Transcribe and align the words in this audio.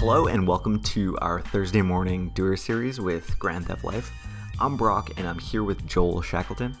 Hello 0.00 0.28
and 0.28 0.46
welcome 0.46 0.80
to 0.80 1.18
our 1.18 1.40
Thursday 1.40 1.82
morning 1.82 2.28
doer 2.28 2.56
series 2.56 3.00
with 3.00 3.36
Grand 3.40 3.66
Theft 3.66 3.82
Life. 3.82 4.12
I'm 4.60 4.76
Brock 4.76 5.10
and 5.16 5.26
I'm 5.26 5.40
here 5.40 5.64
with 5.64 5.84
Joel 5.88 6.22
Shackleton. 6.22 6.76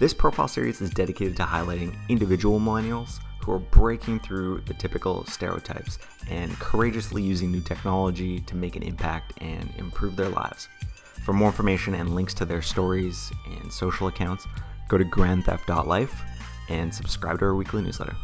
This 0.00 0.12
profile 0.12 0.48
series 0.48 0.80
is 0.80 0.90
dedicated 0.90 1.36
to 1.36 1.44
highlighting 1.44 1.96
individual 2.08 2.58
millennials 2.58 3.20
who 3.40 3.52
are 3.52 3.60
breaking 3.60 4.18
through 4.18 4.62
the 4.62 4.74
typical 4.74 5.24
stereotypes 5.26 6.00
and 6.28 6.58
courageously 6.58 7.22
using 7.22 7.52
new 7.52 7.60
technology 7.60 8.40
to 8.40 8.56
make 8.56 8.74
an 8.74 8.82
impact 8.82 9.34
and 9.40 9.72
improve 9.78 10.16
their 10.16 10.28
lives. 10.28 10.68
For 11.24 11.32
more 11.32 11.50
information 11.50 11.94
and 11.94 12.16
links 12.16 12.34
to 12.34 12.44
their 12.44 12.62
stories 12.62 13.30
and 13.60 13.72
social 13.72 14.08
accounts, 14.08 14.44
go 14.88 14.98
to 14.98 15.04
grandtheft.life 15.04 16.20
and 16.68 16.92
subscribe 16.92 17.38
to 17.38 17.44
our 17.44 17.54
weekly 17.54 17.82
newsletter. 17.82 18.16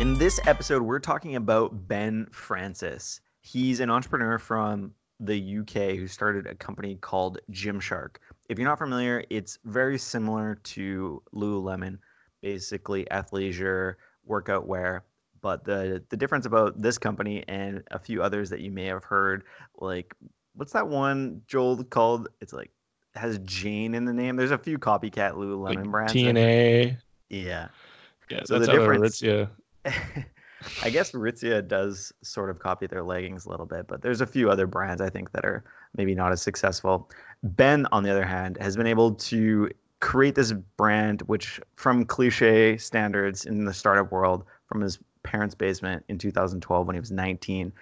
In 0.00 0.18
this 0.18 0.40
episode, 0.46 0.82
we're 0.82 0.98
talking 0.98 1.36
about 1.36 1.86
Ben 1.86 2.26
Francis. 2.32 3.20
He's 3.42 3.78
an 3.78 3.90
entrepreneur 3.90 4.38
from 4.38 4.92
the 5.20 5.58
UK 5.60 5.96
who 5.96 6.08
started 6.08 6.46
a 6.48 6.54
company 6.56 6.96
called 6.96 7.38
Gymshark. 7.52 8.16
If 8.48 8.58
you're 8.58 8.66
not 8.68 8.78
familiar, 8.78 9.24
it's 9.30 9.58
very 9.64 9.96
similar 9.96 10.56
to 10.64 11.22
Lululemon, 11.32 11.98
basically 12.42 13.04
athleisure, 13.12 13.94
workout 14.24 14.66
wear. 14.66 15.04
But 15.40 15.64
the 15.64 16.02
the 16.08 16.16
difference 16.16 16.46
about 16.46 16.80
this 16.80 16.98
company 16.98 17.44
and 17.46 17.84
a 17.92 17.98
few 17.98 18.20
others 18.22 18.50
that 18.50 18.60
you 18.60 18.72
may 18.72 18.86
have 18.86 19.04
heard, 19.04 19.44
like 19.76 20.12
what's 20.56 20.72
that 20.72 20.88
one 20.88 21.42
Joel 21.46 21.84
called? 21.84 22.28
It's 22.40 22.52
like 22.52 22.72
has 23.14 23.38
Jane 23.44 23.94
in 23.94 24.06
the 24.06 24.12
name. 24.12 24.34
There's 24.34 24.50
a 24.50 24.58
few 24.58 24.76
copycat 24.78 25.34
Lululemon 25.34 25.76
like 25.76 25.90
brands. 25.90 26.12
TNA. 26.14 26.96
Yeah. 27.28 27.68
Yeah, 28.30 28.40
So 28.44 28.58
that's 28.58 28.66
the 28.66 28.72
difference- 28.72 29.20
Aritzia. 29.20 29.50
I 29.84 30.90
guess 30.90 31.12
Ritzia 31.12 31.66
does 31.66 32.12
sort 32.22 32.50
of 32.50 32.58
copy 32.58 32.86
their 32.86 33.02
leggings 33.02 33.44
a 33.44 33.50
little 33.50 33.66
bit, 33.66 33.86
but 33.86 34.02
there's 34.02 34.20
a 34.20 34.26
few 34.26 34.50
other 34.50 34.66
brands 34.66 35.02
I 35.02 35.10
think 35.10 35.32
that 35.32 35.44
are 35.44 35.64
maybe 35.96 36.14
not 36.14 36.32
as 36.32 36.40
successful. 36.40 37.10
Ben, 37.42 37.86
on 37.92 38.02
the 38.02 38.10
other 38.10 38.24
hand, 38.24 38.56
has 38.60 38.76
been 38.76 38.86
able 38.86 39.14
to 39.14 39.70
create 40.00 40.34
this 40.34 40.52
brand, 40.52 41.22
which 41.22 41.60
from 41.76 42.04
cliche 42.04 42.76
standards 42.76 43.46
in 43.46 43.64
the 43.64 43.74
startup 43.74 44.10
world, 44.10 44.44
from 44.66 44.80
his 44.80 44.98
parents' 45.22 45.54
basement 45.54 46.04
in 46.08 46.18
2012 46.18 46.86
when 46.86 46.94
he 46.94 47.00
was 47.00 47.10
19, 47.10 47.72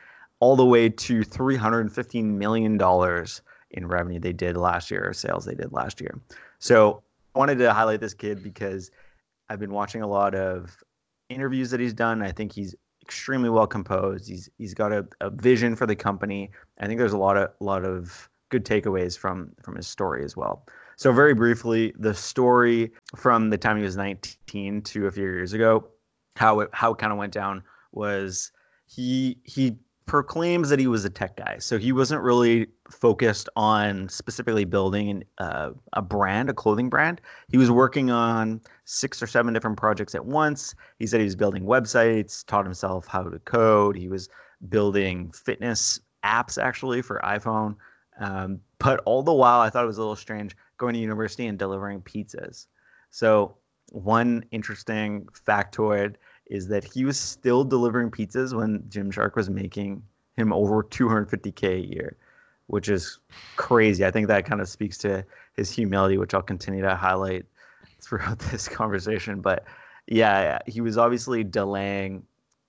all 0.40 0.56
the 0.56 0.66
way 0.66 0.88
to 0.88 1.20
$315 1.20 2.24
million 2.24 3.26
in 3.70 3.86
revenue 3.86 4.20
they 4.20 4.32
did 4.32 4.56
last 4.56 4.90
year, 4.90 5.08
or 5.08 5.12
sales 5.12 5.44
they 5.44 5.54
did 5.54 5.72
last 5.72 6.00
year. 6.00 6.20
So 6.58 7.02
I 7.34 7.38
wanted 7.38 7.58
to 7.58 7.72
highlight 7.72 8.00
this 8.00 8.14
kid 8.14 8.42
because 8.42 8.90
I've 9.48 9.60
been 9.60 9.72
watching 9.72 10.02
a 10.02 10.06
lot 10.06 10.34
of 10.34 10.76
interviews 11.28 11.70
that 11.70 11.80
he's 11.80 11.94
done. 11.94 12.22
I 12.22 12.32
think 12.32 12.52
he's 12.52 12.74
extremely 13.02 13.50
well 13.50 13.66
composed. 13.66 14.28
He's 14.28 14.48
he's 14.58 14.74
got 14.74 14.92
a, 14.92 15.06
a 15.20 15.30
vision 15.30 15.76
for 15.76 15.86
the 15.86 15.96
company. 15.96 16.50
I 16.78 16.86
think 16.86 16.98
there's 16.98 17.12
a 17.12 17.18
lot 17.18 17.36
of 17.36 17.50
a 17.60 17.64
lot 17.64 17.84
of 17.84 18.28
good 18.50 18.64
takeaways 18.64 19.18
from 19.18 19.52
from 19.62 19.76
his 19.76 19.86
story 19.86 20.24
as 20.24 20.36
well. 20.36 20.66
So 20.96 21.12
very 21.12 21.34
briefly, 21.34 21.92
the 21.98 22.14
story 22.14 22.92
from 23.16 23.50
the 23.50 23.58
time 23.58 23.76
he 23.76 23.82
was 23.82 23.96
19 23.96 24.82
to 24.82 25.06
a 25.06 25.10
few 25.10 25.24
years 25.24 25.52
ago, 25.52 25.88
how 26.36 26.60
it 26.60 26.70
how 26.72 26.92
it 26.92 26.98
kind 26.98 27.12
of 27.12 27.18
went 27.18 27.32
down 27.32 27.62
was 27.92 28.52
he 28.86 29.38
he 29.44 29.78
proclaims 30.06 30.68
that 30.68 30.78
he 30.78 30.86
was 30.86 31.04
a 31.04 31.10
tech 31.10 31.36
guy. 31.36 31.56
So 31.58 31.78
he 31.78 31.92
wasn't 31.92 32.22
really 32.22 32.66
focused 32.90 33.48
on 33.56 34.08
specifically 34.08 34.64
building 34.64 35.24
uh, 35.38 35.70
a 35.92 36.02
brand, 36.02 36.50
a 36.50 36.54
clothing 36.54 36.88
brand. 36.88 37.20
He 37.48 37.56
was 37.56 37.70
working 37.70 38.10
on 38.10 38.60
six 38.84 39.22
or 39.22 39.26
seven 39.26 39.54
different 39.54 39.76
projects 39.76 40.14
at 40.14 40.24
once. 40.24 40.74
He 40.98 41.06
said 41.06 41.20
he 41.20 41.24
was 41.24 41.36
building 41.36 41.64
websites, 41.64 42.44
taught 42.46 42.64
himself 42.64 43.06
how 43.06 43.22
to 43.22 43.38
code. 43.40 43.96
He 43.96 44.08
was 44.08 44.28
building 44.68 45.32
fitness 45.32 46.00
apps 46.24 46.60
actually 46.62 47.02
for 47.02 47.20
iPhone. 47.24 47.76
Um, 48.18 48.60
but 48.78 49.00
all 49.04 49.22
the 49.22 49.32
while, 49.32 49.60
I 49.60 49.70
thought 49.70 49.84
it 49.84 49.88
was 49.88 49.98
a 49.98 50.00
little 50.00 50.16
strange 50.16 50.56
going 50.76 50.94
to 50.94 51.00
university 51.00 51.46
and 51.46 51.58
delivering 51.58 52.02
pizzas. 52.02 52.66
So, 53.10 53.56
one 53.90 54.44
interesting 54.50 55.28
factoid 55.46 56.16
is 56.52 56.68
that 56.68 56.84
he 56.84 57.06
was 57.06 57.18
still 57.18 57.64
delivering 57.64 58.10
pizzas 58.10 58.52
when 58.52 58.80
Gymshark 58.82 59.36
was 59.36 59.48
making 59.48 60.02
him 60.36 60.52
over 60.52 60.82
250k 60.82 61.62
a 61.62 61.86
year, 61.86 62.16
which 62.66 62.90
is 62.90 63.20
crazy. 63.56 64.04
I 64.04 64.10
think 64.10 64.28
that 64.28 64.44
kind 64.44 64.60
of 64.60 64.68
speaks 64.68 64.98
to 64.98 65.24
his 65.56 65.70
humility, 65.70 66.18
which 66.18 66.34
I'll 66.34 66.42
continue 66.42 66.82
to 66.82 66.94
highlight 66.94 67.46
throughout 68.02 68.38
this 68.50 68.68
conversation. 68.68 69.40
But 69.40 69.64
yeah, 70.06 70.58
he 70.66 70.82
was 70.82 70.98
obviously 70.98 71.42
delaying, 71.42 72.22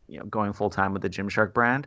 you 0.07 0.19
know, 0.19 0.25
going 0.27 0.53
full 0.53 0.69
time 0.69 0.93
with 0.93 1.01
the 1.01 1.09
Gymshark 1.09 1.53
brand, 1.53 1.85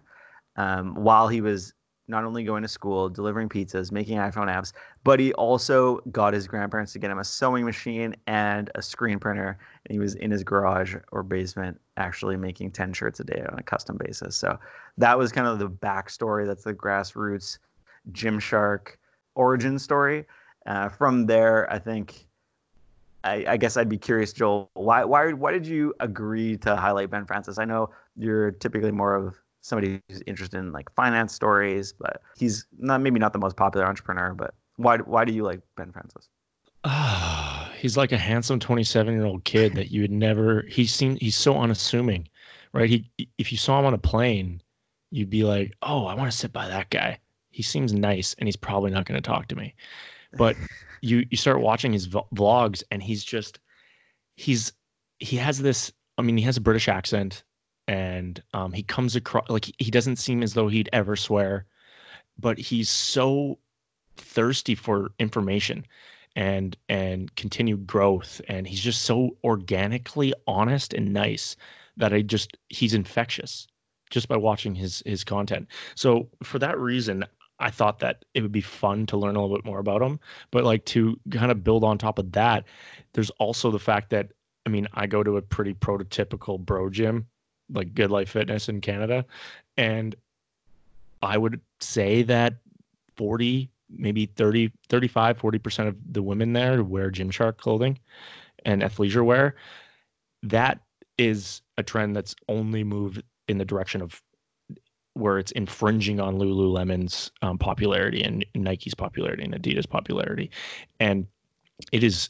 um, 0.56 0.96
while 0.96 1.28
he 1.28 1.40
was 1.40 1.72
not 2.08 2.24
only 2.24 2.44
going 2.44 2.62
to 2.62 2.68
school, 2.68 3.08
delivering 3.08 3.48
pizzas, 3.48 3.90
making 3.90 4.18
iPhone 4.18 4.46
apps, 4.46 4.72
but 5.02 5.18
he 5.18 5.32
also 5.34 5.98
got 6.12 6.32
his 6.32 6.46
grandparents 6.46 6.92
to 6.92 6.98
get 6.98 7.10
him 7.10 7.18
a 7.18 7.24
sewing 7.24 7.64
machine 7.64 8.14
and 8.26 8.70
a 8.74 8.82
screen 8.82 9.18
printer. 9.18 9.58
And 9.84 9.92
he 9.92 9.98
was 9.98 10.14
in 10.14 10.30
his 10.30 10.44
garage 10.44 10.94
or 11.10 11.22
basement 11.22 11.80
actually 11.96 12.36
making 12.36 12.70
10 12.70 12.92
shirts 12.92 13.20
a 13.20 13.24
day 13.24 13.44
on 13.50 13.58
a 13.58 13.62
custom 13.62 13.96
basis. 13.96 14.36
So 14.36 14.58
that 14.98 15.18
was 15.18 15.32
kind 15.32 15.46
of 15.46 15.58
the 15.58 15.68
backstory. 15.68 16.46
That's 16.46 16.64
the 16.64 16.74
grassroots 16.74 17.58
Gymshark 18.12 18.96
origin 19.34 19.78
story. 19.78 20.26
Uh, 20.66 20.88
from 20.88 21.26
there, 21.26 21.72
I 21.72 21.78
think, 21.78 22.26
I, 23.24 23.44
I 23.48 23.56
guess 23.56 23.76
I'd 23.76 23.88
be 23.88 23.98
curious, 23.98 24.32
Joel, 24.32 24.70
why, 24.74 25.04
why, 25.04 25.32
why 25.32 25.52
did 25.52 25.66
you 25.66 25.94
agree 26.00 26.56
to 26.58 26.76
highlight 26.76 27.10
Ben 27.10 27.24
Francis? 27.26 27.58
I 27.58 27.64
know 27.64 27.90
you're 28.16 28.52
typically 28.52 28.92
more 28.92 29.14
of 29.14 29.36
somebody 29.66 30.00
who's 30.08 30.22
interested 30.26 30.58
in 30.58 30.72
like 30.72 30.90
finance 30.94 31.34
stories, 31.34 31.92
but 31.92 32.22
he's 32.36 32.66
not 32.78 33.00
maybe 33.00 33.18
not 33.18 33.32
the 33.32 33.38
most 33.38 33.56
popular 33.56 33.86
entrepreneur. 33.86 34.32
But 34.34 34.54
why 34.76 34.98
why 34.98 35.24
do 35.24 35.32
you 35.32 35.42
like 35.42 35.60
Ben 35.76 35.92
Francis? 35.92 36.28
Ah, 36.84 37.72
he's 37.78 37.96
like 37.96 38.12
a 38.12 38.18
handsome 38.18 38.60
27 38.60 39.14
year 39.14 39.24
old 39.24 39.44
kid 39.44 39.74
that 39.74 39.90
you 39.90 40.02
would 40.02 40.10
never. 40.10 40.62
He 40.68 40.86
seemed 40.86 41.20
he's 41.20 41.36
so 41.36 41.58
unassuming, 41.58 42.28
right? 42.72 42.88
He 42.88 43.10
if 43.38 43.50
you 43.50 43.58
saw 43.58 43.78
him 43.80 43.86
on 43.86 43.94
a 43.94 43.98
plane, 43.98 44.62
you'd 45.10 45.30
be 45.30 45.44
like, 45.44 45.74
oh, 45.82 46.06
I 46.06 46.14
want 46.14 46.30
to 46.30 46.36
sit 46.36 46.52
by 46.52 46.68
that 46.68 46.90
guy. 46.90 47.18
He 47.50 47.62
seems 47.62 47.92
nice, 47.92 48.34
and 48.38 48.46
he's 48.46 48.56
probably 48.56 48.90
not 48.90 49.06
going 49.06 49.20
to 49.20 49.26
talk 49.26 49.48
to 49.48 49.56
me. 49.56 49.74
But 50.38 50.56
you 51.00 51.26
you 51.30 51.36
start 51.36 51.60
watching 51.60 51.92
his 51.92 52.06
v- 52.06 52.20
vlogs, 52.34 52.84
and 52.90 53.02
he's 53.02 53.24
just 53.24 53.58
he's 54.36 54.72
he 55.18 55.36
has 55.36 55.58
this. 55.58 55.92
I 56.18 56.22
mean, 56.22 56.36
he 56.36 56.44
has 56.44 56.56
a 56.56 56.62
British 56.62 56.88
accent, 56.88 57.42
and 57.88 58.42
um, 58.52 58.72
he 58.72 58.82
comes 58.82 59.16
across 59.16 59.48
like 59.48 59.70
he 59.78 59.90
doesn't 59.90 60.16
seem 60.16 60.42
as 60.42 60.54
though 60.54 60.68
he'd 60.68 60.90
ever 60.92 61.16
swear, 61.16 61.66
but 62.38 62.58
he's 62.58 62.90
so 62.90 63.58
thirsty 64.16 64.74
for 64.74 65.12
information 65.18 65.86
and 66.34 66.76
and 66.88 67.34
continued 67.36 67.86
growth 67.86 68.40
and 68.48 68.66
he's 68.66 68.80
just 68.80 69.02
so 69.02 69.36
organically 69.44 70.34
honest 70.46 70.92
and 70.94 71.12
nice 71.12 71.56
that 71.96 72.12
i 72.12 72.20
just 72.20 72.56
he's 72.68 72.94
infectious 72.94 73.66
just 74.10 74.28
by 74.28 74.36
watching 74.36 74.74
his 74.74 75.02
his 75.04 75.24
content. 75.24 75.66
So 75.96 76.28
for 76.42 76.58
that 76.58 76.78
reason 76.78 77.24
i 77.58 77.70
thought 77.70 77.98
that 78.00 78.24
it 78.34 78.42
would 78.42 78.52
be 78.52 78.60
fun 78.60 79.06
to 79.06 79.16
learn 79.16 79.36
a 79.36 79.40
little 79.42 79.56
bit 79.56 79.64
more 79.64 79.78
about 79.78 80.02
him 80.02 80.20
but 80.50 80.64
like 80.64 80.84
to 80.86 81.18
kind 81.30 81.50
of 81.50 81.64
build 81.64 81.84
on 81.84 81.98
top 81.98 82.18
of 82.18 82.32
that 82.32 82.64
there's 83.14 83.30
also 83.30 83.70
the 83.70 83.78
fact 83.78 84.10
that 84.10 84.30
i 84.66 84.68
mean 84.68 84.86
i 84.94 85.06
go 85.06 85.22
to 85.22 85.38
a 85.38 85.42
pretty 85.42 85.72
prototypical 85.72 86.60
bro 86.60 86.90
gym 86.90 87.26
like 87.72 87.94
good 87.94 88.10
life 88.10 88.30
fitness 88.30 88.68
in 88.68 88.80
canada 88.80 89.24
and 89.76 90.14
i 91.22 91.36
would 91.36 91.60
say 91.80 92.22
that 92.22 92.54
40 93.16 93.70
maybe 93.88 94.26
30 94.26 94.72
35 94.88 95.38
40% 95.38 95.88
of 95.88 95.96
the 96.10 96.22
women 96.22 96.52
there 96.52 96.82
wear 96.82 97.10
gymshark 97.10 97.56
clothing 97.56 97.98
and 98.66 98.82
athleisure 98.82 99.24
wear. 99.24 99.54
That 100.42 100.80
is 101.16 101.62
a 101.78 101.82
trend 101.82 102.14
that's 102.14 102.34
only 102.48 102.84
moved 102.84 103.22
in 103.48 103.56
the 103.56 103.64
direction 103.64 104.02
of 104.02 104.20
where 105.14 105.38
it's 105.38 105.52
infringing 105.52 106.20
on 106.20 106.38
lululemon's 106.38 107.30
um, 107.40 107.56
popularity 107.56 108.22
and 108.22 108.44
nike's 108.54 108.92
popularity 108.92 109.42
and 109.44 109.54
adidas 109.54 109.88
popularity. 109.88 110.50
And 111.00 111.26
it 111.90 112.04
is 112.04 112.28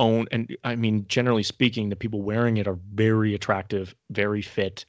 own 0.00 0.26
and 0.32 0.56
i 0.64 0.74
mean 0.74 1.04
generally 1.06 1.44
speaking 1.44 1.88
the 1.88 1.96
people 1.96 2.22
wearing 2.22 2.56
it 2.56 2.66
are 2.66 2.78
very 2.92 3.34
attractive 3.34 3.94
very 4.10 4.42
fit 4.42 4.84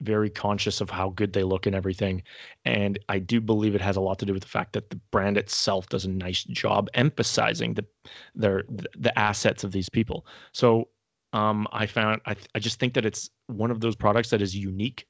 very 0.00 0.30
conscious 0.30 0.80
of 0.80 0.90
how 0.90 1.10
good 1.10 1.32
they 1.32 1.42
look 1.42 1.66
and 1.66 1.74
everything. 1.74 2.22
And 2.64 2.98
I 3.08 3.18
do 3.18 3.40
believe 3.40 3.74
it 3.74 3.80
has 3.80 3.96
a 3.96 4.00
lot 4.00 4.18
to 4.20 4.26
do 4.26 4.32
with 4.32 4.42
the 4.42 4.48
fact 4.48 4.72
that 4.74 4.90
the 4.90 5.00
brand 5.10 5.36
itself 5.36 5.88
does 5.88 6.04
a 6.04 6.10
nice 6.10 6.44
job 6.44 6.88
emphasizing 6.94 7.74
the 7.74 7.84
their 8.34 8.64
the 8.96 9.16
assets 9.18 9.64
of 9.64 9.72
these 9.72 9.88
people. 9.88 10.26
So 10.52 10.88
um, 11.32 11.66
I 11.72 11.86
found 11.86 12.20
I 12.26 12.36
I 12.54 12.58
just 12.58 12.78
think 12.78 12.94
that 12.94 13.06
it's 13.06 13.30
one 13.46 13.70
of 13.70 13.80
those 13.80 13.96
products 13.96 14.30
that 14.30 14.42
is 14.42 14.56
unique. 14.56 15.06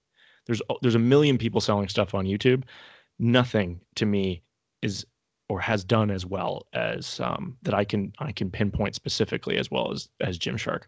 There's 0.47 0.62
there's 0.83 0.95
a 0.95 1.01
million 1.01 1.39
people 1.39 1.61
selling 1.61 1.89
stuff 1.89 2.15
on 2.15 2.25
YouTube. 2.27 2.65
Nothing 3.19 3.81
to 3.97 4.06
me 4.06 4.43
is 4.83 5.06
or 5.49 5.61
has 5.61 5.85
done 5.85 6.11
as 6.11 6.25
well 6.25 6.67
as 6.73 7.20
um, 7.20 7.56
that 7.62 7.75
I 7.75 7.85
can 7.85 8.12
I 8.19 8.32
can 8.32 8.50
pinpoint 8.50 8.94
specifically 8.94 9.58
as 9.58 9.70
well 9.70 9.93
as 9.93 10.08
as 10.20 10.38
Gymshark. 10.38 10.82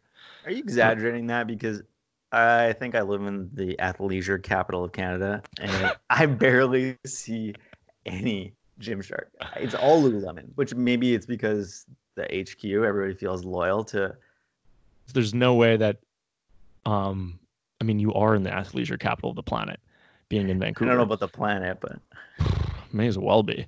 Are 0.45 0.51
you 0.51 0.59
exaggerating 0.59 1.27
that? 1.29 1.47
Because 1.47 1.83
I 2.33 2.73
think 2.75 2.95
I 2.95 3.03
live 3.03 3.23
in 3.23 3.51
the 3.53 3.77
athleisure 3.79 4.43
capital 4.43 4.85
of 4.85 4.93
Canada, 4.93 5.43
and 5.61 5.93
I 6.11 6.27
barely 6.27 6.97
see 7.07 7.55
any 8.05 8.53
Gymshark. 8.81 9.27
It's 9.57 9.75
all 9.75 10.03
Lululemon, 10.03 10.49
which 10.55 10.75
maybe 10.75 11.15
it's 11.15 11.27
because 11.27 11.87
the 12.15 12.25
HQ 12.25 12.65
everybody 12.65 13.15
feels 13.15 13.45
loyal 13.45 13.85
to. 13.85 14.15
There's 15.13 15.35
no 15.35 15.55
way 15.55 15.77
that, 15.77 15.99
um, 16.85 17.39
I 17.81 17.85
mean, 17.85 18.01
you 18.01 18.13
are 18.15 18.35
in 18.35 18.43
the 18.43 18.51
athleisure 18.51 18.99
capital 18.99 19.31
of 19.31 19.37
the 19.37 19.43
planet, 19.43 19.79
being 20.29 20.49
in 20.49 20.59
Vancouver. 20.59 20.91
I 20.91 20.95
don't 20.95 20.99
know 20.99 21.05
about 21.05 21.21
the 21.21 21.29
planet, 21.29 21.79
but 21.81 22.01
may 22.93 23.07
as 23.07 23.19
well 23.19 23.43
be. 23.43 23.67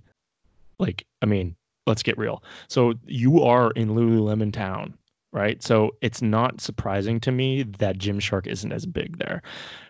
Like, 0.79 1.07
I 1.23 1.27
mean, 1.27 1.57
let's 1.87 2.03
get 2.03 2.19
real. 2.19 2.43
So 2.69 2.95
you 3.07 3.43
are 3.43 3.71
in 3.73 3.91
Lululemon 3.91 4.53
town, 4.53 4.97
right? 5.33 5.63
So 5.63 5.93
it's 6.01 6.23
not 6.23 6.61
surprising 6.61 7.21
to 7.21 7.33
me 7.33 7.65
that 7.79 7.99
Gymshark 7.99 8.47
isn't 8.47 8.73
as 8.73 8.87
big 8.87 9.19
there. 9.19 9.43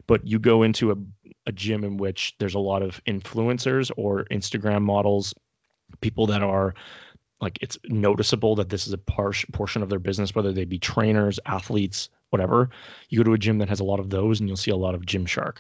But 0.07 0.27
you 0.27 0.39
go 0.39 0.63
into 0.63 0.91
a, 0.91 0.97
a 1.47 1.53
gym 1.53 1.85
in 1.85 1.99
which 1.99 2.35
there's 2.39 2.55
a 2.55 2.61
lot 2.61 2.83
of 2.83 3.03
influencers 3.05 3.91
or 3.97 4.25
Instagram 4.31 4.83
models, 4.83 5.35
people 6.01 6.27
that 6.27 6.43
are 6.43 6.75
like 7.41 7.59
it's 7.61 7.79
noticeable 7.85 8.57
that 8.57 8.69
this 8.69 8.87
is 8.87 8.93
a 8.93 8.99
par- 8.99 9.33
portion 9.53 9.83
of 9.83 9.89
their 9.89 9.99
business, 9.99 10.35
whether 10.35 10.53
they 10.53 10.65
be 10.65 10.79
trainers, 10.79 11.39
athletes, 11.47 12.09
whatever. 12.31 12.71
You 13.11 13.19
go 13.19 13.25
to 13.25 13.33
a 13.35 13.39
gym 13.39 13.59
that 13.59 13.69
has 13.69 13.81
a 13.81 13.85
lot 13.85 14.01
of 14.01 14.11
those, 14.11 14.41
and 14.41 14.49
you'll 14.49 14.57
see 14.57 14.71
a 14.71 14.77
lot 14.77 14.95
of 14.95 15.03
Gymshark, 15.03 15.59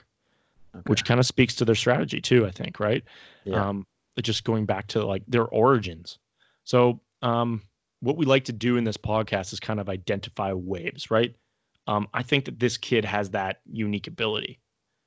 okay. 0.74 0.82
which 0.86 1.04
kind 1.04 1.20
of 1.20 1.26
speaks 1.26 1.54
to 1.56 1.64
their 1.64 1.76
strategy 1.76 2.20
too. 2.20 2.46
I 2.46 2.50
think, 2.50 2.80
right? 2.80 3.04
Yeah. 3.44 3.68
Um, 3.68 3.86
just 4.22 4.44
going 4.44 4.66
back 4.66 4.86
to 4.88 5.04
like 5.04 5.22
their 5.28 5.46
origins. 5.46 6.18
So, 6.64 7.00
um, 7.22 7.62
what 8.00 8.16
we 8.16 8.26
like 8.26 8.44
to 8.44 8.52
do 8.52 8.76
in 8.76 8.84
this 8.84 8.96
podcast 8.96 9.52
is 9.52 9.58
kind 9.58 9.80
of 9.80 9.88
identify 9.88 10.52
waves, 10.52 11.10
right? 11.10 11.34
Um, 11.88 12.06
I 12.14 12.22
think 12.22 12.44
that 12.44 12.60
this 12.60 12.76
kid 12.76 13.04
has 13.04 13.30
that 13.30 13.60
unique 13.72 14.06
ability 14.06 14.60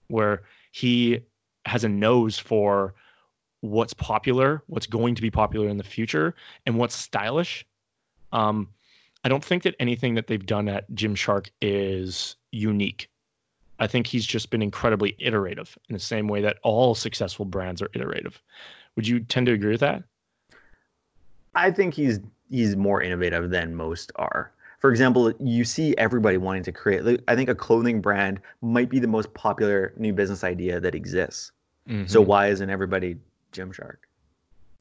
where 0.08 0.44
he 0.72 1.20
has 1.66 1.84
a 1.84 1.90
nose 1.90 2.38
for 2.38 2.96
what's 3.62 3.94
popular, 3.94 4.64
what's 4.68 4.88
going 4.88 5.16
to 5.16 5.22
be 5.22 5.32
popular 5.32 5.70
in 5.70 5.78
the 5.78 5.84
future, 5.84 6.36
and 6.66 6.78
what's 6.78 6.96
stylish. 6.96 7.66
Um, 8.34 8.68
I 9.24 9.30
don't 9.30 9.44
think 9.44 9.64
that 9.64 9.76
anything 9.80 10.16
that 10.16 10.28
they've 10.28 10.46
done 10.46 10.68
at 10.68 10.92
Gymshark 10.92 11.50
is 11.62 12.36
unique. 12.52 13.10
I 13.80 13.88
think 13.88 14.08
he's 14.08 14.26
just 14.26 14.50
been 14.50 14.62
incredibly 14.62 15.16
iterative 15.20 15.78
in 15.90 15.94
the 15.94 16.00
same 16.00 16.28
way 16.28 16.42
that 16.42 16.58
all 16.64 16.96
successful 16.96 17.46
brands 17.46 17.82
are 17.82 17.90
iterative. 17.94 18.42
Would 18.96 19.08
you 19.08 19.20
tend 19.22 19.46
to 19.48 19.54
agree 19.54 19.72
with 19.72 19.80
that? 19.82 20.04
I 21.56 21.72
think 21.72 21.94
he's 21.94 22.20
he's 22.50 22.76
more 22.76 23.02
innovative 23.02 23.50
than 23.50 23.76
most 23.76 24.12
are. 24.16 24.52
For 24.80 24.90
example, 24.90 25.32
you 25.40 25.64
see 25.64 25.96
everybody 25.98 26.38
wanting 26.38 26.64
to 26.64 26.72
create. 26.72 27.22
I 27.28 27.36
think 27.36 27.50
a 27.50 27.56
clothing 27.56 28.02
brand 28.02 28.40
might 28.62 28.90
be 28.90 29.00
the 29.00 29.08
most 29.08 29.32
popular 29.34 29.94
new 29.96 30.12
business 30.12 30.44
idea 30.44 30.80
that 30.80 30.96
exists. 30.96 31.52
Mm-hmm. 31.88 32.08
So 32.08 32.20
why 32.20 32.48
isn't 32.48 32.70
everybody 32.70 33.18
Gymshark? 33.54 33.98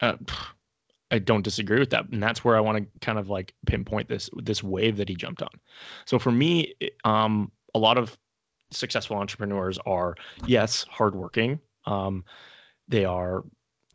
Uh, 0.00 0.14
I 1.10 1.18
don't 1.18 1.42
disagree 1.42 1.78
with 1.78 1.90
that, 1.90 2.08
and 2.10 2.22
that's 2.22 2.44
where 2.44 2.56
I 2.56 2.60
want 2.60 2.78
to 2.78 3.00
kind 3.00 3.18
of 3.18 3.28
like 3.28 3.52
pinpoint 3.66 4.08
this 4.08 4.30
this 4.36 4.62
wave 4.62 4.96
that 4.96 5.08
he 5.08 5.14
jumped 5.14 5.42
on. 5.42 5.50
So 6.06 6.18
for 6.18 6.30
me, 6.30 6.74
um, 7.04 7.50
a 7.74 7.78
lot 7.78 7.98
of 7.98 8.16
successful 8.70 9.16
entrepreneurs 9.16 9.78
are 9.86 10.14
yes 10.46 10.86
hardworking. 10.88 11.60
Um, 11.84 12.24
they 12.88 13.04
are 13.04 13.44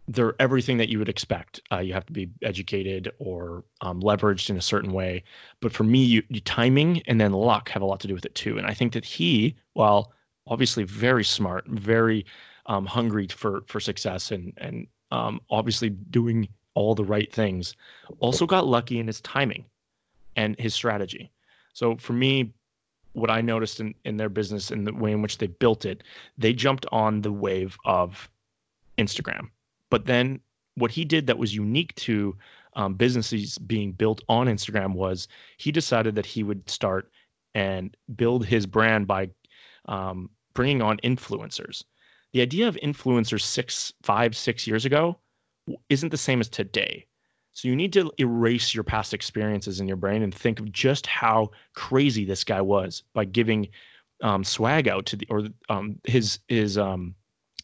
they're 0.07 0.35
everything 0.39 0.77
that 0.77 0.89
you 0.89 0.99
would 0.99 1.09
expect. 1.09 1.61
Uh, 1.71 1.79
you 1.79 1.93
have 1.93 2.05
to 2.05 2.13
be 2.13 2.29
educated 2.43 3.11
or 3.19 3.63
um, 3.81 4.01
leveraged 4.01 4.49
in 4.49 4.57
a 4.57 4.61
certain 4.61 4.91
way. 4.91 5.23
But 5.61 5.71
for 5.71 5.83
me, 5.83 6.03
you, 6.03 6.23
you, 6.29 6.41
timing 6.41 7.01
and 7.07 7.19
then 7.19 7.31
luck 7.33 7.69
have 7.69 7.81
a 7.81 7.85
lot 7.85 7.99
to 8.01 8.07
do 8.07 8.13
with 8.13 8.25
it 8.25 8.35
too. 8.35 8.57
And 8.57 8.67
I 8.67 8.73
think 8.73 8.93
that 8.93 9.05
he, 9.05 9.55
while 9.73 10.13
obviously 10.47 10.83
very 10.83 11.23
smart, 11.23 11.65
very 11.67 12.25
um, 12.67 12.85
hungry 12.85 13.27
for 13.27 13.61
for 13.67 13.79
success, 13.79 14.31
and 14.31 14.53
and 14.57 14.87
um, 15.11 15.39
obviously 15.49 15.89
doing 15.89 16.47
all 16.75 16.93
the 16.93 17.03
right 17.03 17.31
things, 17.31 17.75
also 18.19 18.45
got 18.45 18.67
lucky 18.67 18.99
in 18.99 19.07
his 19.07 19.21
timing 19.21 19.65
and 20.35 20.59
his 20.59 20.73
strategy. 20.73 21.31
So 21.73 21.95
for 21.97 22.13
me, 22.13 22.53
what 23.13 23.31
I 23.31 23.41
noticed 23.41 23.79
in, 23.79 23.95
in 24.03 24.17
their 24.17 24.29
business 24.29 24.71
and 24.71 24.85
the 24.85 24.93
way 24.93 25.13
in 25.13 25.21
which 25.21 25.37
they 25.37 25.47
built 25.47 25.85
it, 25.85 26.03
they 26.37 26.53
jumped 26.53 26.85
on 26.91 27.21
the 27.21 27.31
wave 27.31 27.77
of 27.85 28.29
Instagram 28.97 29.49
but 29.89 30.05
then 30.05 30.39
what 30.75 30.91
he 30.91 31.05
did 31.05 31.27
that 31.27 31.37
was 31.37 31.55
unique 31.55 31.95
to 31.95 32.35
um, 32.75 32.95
businesses 32.95 33.57
being 33.57 33.91
built 33.91 34.21
on 34.27 34.47
Instagram 34.47 34.93
was 34.93 35.27
he 35.57 35.71
decided 35.71 36.15
that 36.15 36.25
he 36.25 36.43
would 36.43 36.69
start 36.69 37.09
and 37.53 37.95
build 38.15 38.45
his 38.45 38.65
brand 38.65 39.07
by 39.07 39.29
um, 39.85 40.29
bringing 40.53 40.81
on 40.81 40.97
influencers. 40.97 41.83
The 42.33 42.41
idea 42.41 42.67
of 42.67 42.75
influencers 42.83 43.41
six, 43.41 43.93
five, 44.03 44.35
six 44.35 44.67
years 44.67 44.83
ago 44.85 45.17
isn't 45.89 46.09
the 46.09 46.17
same 46.17 46.41
as 46.41 46.49
today. 46.49 47.05
So 47.53 47.69
you 47.69 47.75
need 47.75 47.93
to 47.93 48.11
erase 48.19 48.75
your 48.75 48.83
past 48.83 49.13
experiences 49.13 49.79
in 49.79 49.87
your 49.87 49.95
brain 49.95 50.21
and 50.21 50.35
think 50.35 50.59
of 50.59 50.71
just 50.73 51.07
how 51.07 51.51
crazy 51.73 52.25
this 52.25 52.43
guy 52.43 52.59
was 52.59 53.03
by 53.13 53.23
giving 53.23 53.69
um, 54.21 54.43
swag 54.43 54.89
out 54.89 55.05
to 55.07 55.15
the 55.15 55.27
or 55.29 55.43
um, 55.69 55.97
his 56.03 56.39
his 56.49 56.77
um, 56.77 57.15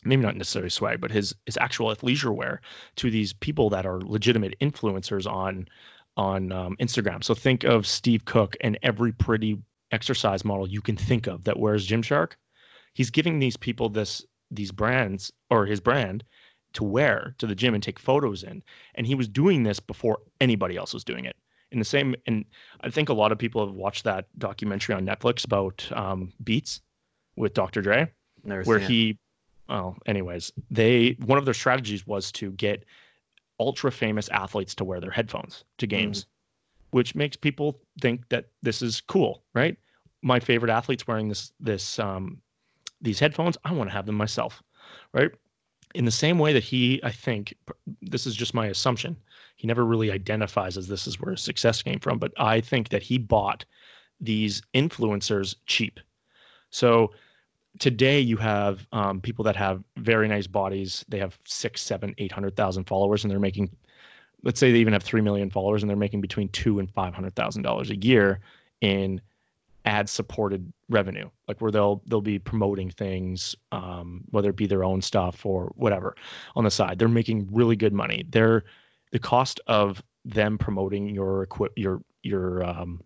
maybe 0.04 0.22
not 0.22 0.36
necessarily 0.36 0.70
swag, 0.70 1.02
but 1.02 1.12
his 1.12 1.36
his 1.46 1.58
actual 1.58 1.94
athleisure 1.94 2.34
wear 2.34 2.62
to 2.98 3.12
these 3.12 3.34
people 3.34 3.70
that 3.70 3.86
are 3.86 4.02
legitimate 4.02 4.56
influencers 4.60 5.32
on 5.32 5.68
on 6.18 6.52
um, 6.52 6.76
Instagram. 6.80 7.24
So 7.24 7.34
think 7.34 7.64
of 7.64 7.88
Steve 7.88 8.26
Cook 8.26 8.56
and 8.62 8.78
every 8.84 9.12
pretty 9.12 9.60
exercise 9.92 10.44
model 10.44 10.68
you 10.68 10.82
can 10.82 10.98
think 10.98 11.28
of 11.28 11.44
that 11.46 11.60
wears 11.60 11.88
Gymshark. 11.88 12.34
He's 12.94 13.10
giving 13.10 13.40
these 13.40 13.58
people 13.58 13.90
this 13.90 14.26
these 14.50 14.72
brands 14.72 15.32
or 15.50 15.66
his 15.66 15.80
brand 15.80 16.24
to 16.74 16.84
wear 16.84 17.36
to 17.38 17.48
the 17.48 17.56
gym 17.56 17.74
and 17.74 17.84
take 17.84 18.00
photos 18.00 18.44
in. 18.44 18.64
And 18.96 19.06
he 19.06 19.16
was 19.16 19.28
doing 19.28 19.64
this 19.64 19.80
before 19.80 20.20
anybody 20.40 20.78
else 20.78 20.94
was 20.94 21.04
doing 21.04 21.26
it. 21.26 21.36
In 21.72 21.80
the 21.80 21.86
same, 21.86 22.16
and 22.28 22.44
I 22.82 22.90
think 22.90 23.08
a 23.08 23.14
lot 23.14 23.32
of 23.32 23.38
people 23.38 23.66
have 23.66 23.76
watched 23.76 24.04
that 24.04 24.26
documentary 24.38 24.94
on 24.94 25.06
Netflix 25.06 25.46
about 25.46 25.90
um, 25.94 26.34
Beats 26.44 26.82
with 27.38 27.54
Dr. 27.54 27.82
Dre, 27.82 28.12
where 28.68 28.80
he 28.90 29.18
well, 29.72 29.98
anyways, 30.06 30.52
they 30.70 31.16
one 31.26 31.38
of 31.38 31.46
their 31.46 31.54
strategies 31.54 32.06
was 32.06 32.32
to 32.34 32.52
get 32.52 32.84
ultra 33.58 33.92
famous 33.92 34.28
athletes 34.30 34.76
to 34.76 34.84
wear 34.84 35.00
their 35.00 35.12
headphones 35.12 35.64
to 35.78 35.88
games, 35.88 36.26
mm. 36.26 36.28
which 36.92 37.16
makes 37.16 37.38
people 37.38 37.80
think 38.02 38.28
that 38.30 38.50
this 38.62 38.82
is 38.82 39.00
cool, 39.00 39.44
right? 39.56 39.78
My 40.22 40.40
favorite 40.40 40.72
athletes 40.72 41.08
wearing 41.08 41.30
this 41.30 41.54
this 41.60 41.98
um, 42.00 42.42
these 43.02 43.18
headphones, 43.20 43.58
I 43.64 43.72
want 43.72 43.90
to 43.90 43.96
have 43.96 44.06
them 44.06 44.16
myself, 44.16 44.62
right? 45.14 45.32
In 45.96 46.06
the 46.06 46.12
same 46.12 46.38
way 46.38 46.54
that 46.54 46.64
he, 46.64 47.00
I 47.04 47.12
think, 47.12 47.54
this 48.02 48.28
is 48.28 48.36
just 48.36 48.54
my 48.54 48.68
assumption. 48.68 49.18
He 49.56 49.68
never 49.68 49.86
really 49.86 50.12
identifies 50.12 50.78
as 50.78 50.88
this 50.88 51.08
is 51.08 51.20
where 51.20 51.32
his 51.32 51.42
success 51.42 51.82
came 51.82 52.00
from, 52.00 52.20
but 52.20 52.32
I 52.38 52.62
think 52.62 52.90
that 52.90 53.04
he 53.04 53.18
bought 53.18 53.66
these 54.20 54.62
influencers 54.74 55.56
cheap. 55.66 56.00
So 56.70 57.12
today 57.80 58.20
you 58.20 58.38
have 58.38 58.88
um, 58.92 59.22
people 59.22 59.44
that 59.44 59.56
have 59.56 59.84
very 59.98 60.28
nice 60.28 60.48
bodies. 60.48 61.06
They 61.10 61.20
have 61.20 61.38
six, 61.46 61.82
seven, 61.82 62.14
eight 62.18 62.32
hundred 62.32 62.56
thousand 62.56 62.86
followers, 62.86 63.24
and 63.24 63.32
they're 63.32 63.40
making, 63.40 63.70
let's 64.44 64.60
say 64.60 64.72
they 64.72 64.80
even 64.80 64.94
have 64.94 65.04
three 65.04 65.22
million 65.22 65.50
followers, 65.50 65.84
and 65.84 65.90
they're 65.90 65.98
making 65.98 66.22
between 66.22 66.50
two 66.50 66.80
and 66.80 66.90
five 66.92 67.14
hundred 67.14 67.36
thousand 67.36 67.64
dollars 67.64 67.90
a 67.90 67.96
year 67.96 68.40
in 68.82 69.22
ad 69.86 70.08
supported 70.08 70.72
revenue, 70.90 71.30
like 71.48 71.60
where 71.62 71.72
they'll 71.72 72.02
they'll 72.06 72.22
be 72.22 72.40
promoting 72.40 72.90
things, 72.90 73.56
um, 73.72 74.24
whether 74.30 74.50
it 74.50 74.56
be 74.56 74.68
their 74.68 74.84
own 74.84 75.02
stuff 75.02 75.46
or 75.46 75.72
whatever 75.76 76.16
on 76.56 76.64
the 76.64 76.72
side. 76.72 77.00
They're 77.00 77.08
making 77.08 77.48
really 77.52 77.76
good 77.76 77.94
money. 77.94 78.26
They're 78.30 78.64
the 79.12 79.20
cost 79.20 79.60
of 79.68 80.04
them 80.24 80.58
promoting 80.58 81.10
your 81.10 81.44
equip 81.44 81.72
your 81.78 82.02
your 82.24 82.64
um, 82.64 83.02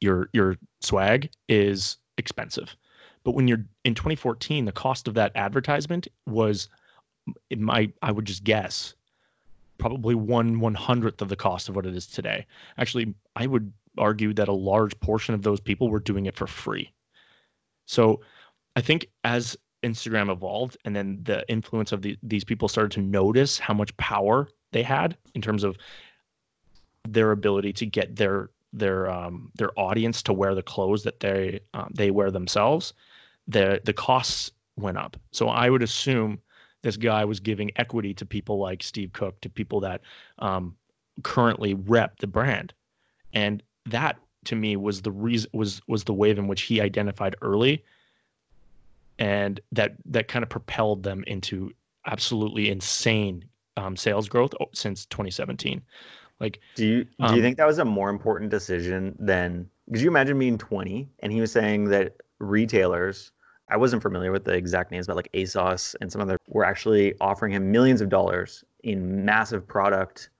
your 0.00 0.28
your 0.32 0.56
swag 0.80 1.30
is 1.48 1.96
expensive 2.18 2.76
but 3.24 3.32
when 3.32 3.48
you're 3.48 3.64
in 3.84 3.94
2014, 3.94 4.64
the 4.64 4.72
cost 4.72 5.08
of 5.08 5.14
that 5.14 5.32
advertisement 5.34 6.08
was, 6.26 6.68
might, 7.56 7.94
I 8.02 8.12
would 8.12 8.24
just 8.24 8.44
guess, 8.44 8.94
probably 9.78 10.14
one 10.14 10.60
one 10.60 10.74
hundredth 10.74 11.22
of 11.22 11.28
the 11.28 11.36
cost 11.36 11.68
of 11.68 11.76
what 11.76 11.86
it 11.86 11.94
is 11.94 12.06
today. 12.06 12.46
Actually, 12.78 13.14
I 13.36 13.46
would 13.46 13.72
argue 13.96 14.32
that 14.34 14.48
a 14.48 14.52
large 14.52 14.98
portion 15.00 15.34
of 15.34 15.42
those 15.42 15.60
people 15.60 15.88
were 15.88 16.00
doing 16.00 16.26
it 16.26 16.36
for 16.36 16.46
free. 16.46 16.92
So 17.86 18.20
I 18.76 18.80
think 18.80 19.08
as 19.24 19.56
Instagram 19.82 20.30
evolved 20.30 20.76
and 20.84 20.94
then 20.94 21.20
the 21.22 21.48
influence 21.48 21.92
of 21.92 22.02
the, 22.02 22.16
these 22.22 22.44
people 22.44 22.68
started 22.68 22.92
to 22.92 23.00
notice 23.00 23.58
how 23.58 23.74
much 23.74 23.96
power 23.96 24.48
they 24.72 24.82
had 24.82 25.16
in 25.34 25.42
terms 25.42 25.64
of 25.64 25.76
their 27.08 27.30
ability 27.30 27.72
to 27.74 27.86
get 27.86 28.16
their 28.16 28.50
their 28.72 29.10
um, 29.10 29.50
their 29.56 29.70
audience 29.78 30.22
to 30.22 30.32
wear 30.32 30.54
the 30.54 30.62
clothes 30.62 31.02
that 31.04 31.20
they 31.20 31.60
um, 31.74 31.90
they 31.94 32.10
wear 32.10 32.30
themselves 32.30 32.92
the 33.48 33.80
the 33.84 33.92
costs 33.92 34.52
went 34.76 34.98
up. 34.98 35.16
So 35.32 35.48
I 35.48 35.70
would 35.70 35.82
assume 35.82 36.38
this 36.82 36.96
guy 36.96 37.24
was 37.24 37.40
giving 37.40 37.72
equity 37.76 38.14
to 38.14 38.26
people 38.26 38.58
like 38.58 38.82
Steve 38.82 39.12
Cook, 39.12 39.40
to 39.40 39.50
people 39.50 39.80
that 39.80 40.02
um, 40.38 40.76
currently 41.22 41.74
rep 41.74 42.20
the 42.20 42.26
brand, 42.26 42.72
and 43.32 43.62
that 43.86 44.18
to 44.44 44.54
me 44.54 44.76
was 44.76 45.02
the 45.02 45.10
reason 45.10 45.50
was 45.52 45.80
was 45.88 46.04
the 46.04 46.14
wave 46.14 46.38
in 46.38 46.46
which 46.46 46.62
he 46.62 46.80
identified 46.80 47.34
early, 47.42 47.84
and 49.18 49.60
that 49.72 49.94
that 50.04 50.28
kind 50.28 50.42
of 50.42 50.48
propelled 50.48 51.02
them 51.02 51.24
into 51.26 51.72
absolutely 52.06 52.70
insane 52.70 53.44
um, 53.76 53.96
sales 53.96 54.28
growth 54.28 54.54
since 54.72 55.06
2017. 55.06 55.82
Like, 56.40 56.60
do 56.76 56.86
you 56.86 57.04
do 57.04 57.10
um, 57.20 57.34
you 57.34 57.42
think 57.42 57.56
that 57.56 57.66
was 57.66 57.78
a 57.78 57.84
more 57.84 58.10
important 58.10 58.50
decision 58.50 59.16
than? 59.18 59.68
Could 59.90 60.02
you 60.02 60.08
imagine 60.08 60.38
being 60.38 60.58
20 60.58 61.08
and 61.20 61.32
he 61.32 61.40
was 61.40 61.50
saying 61.50 61.86
that 61.86 62.14
retailers 62.40 63.32
I 63.70 63.76
wasn't 63.76 64.02
familiar 64.02 64.32
with 64.32 64.44
the 64.44 64.52
exact 64.52 64.90
names, 64.90 65.06
but 65.06 65.16
like 65.16 65.30
ASOS 65.34 65.94
and 66.00 66.10
some 66.10 66.20
other 66.20 66.38
were 66.48 66.64
actually 66.64 67.14
offering 67.20 67.52
him 67.52 67.70
millions 67.70 68.00
of 68.00 68.08
dollars 68.08 68.64
in 68.82 69.24
massive 69.24 69.66
product 69.66 70.30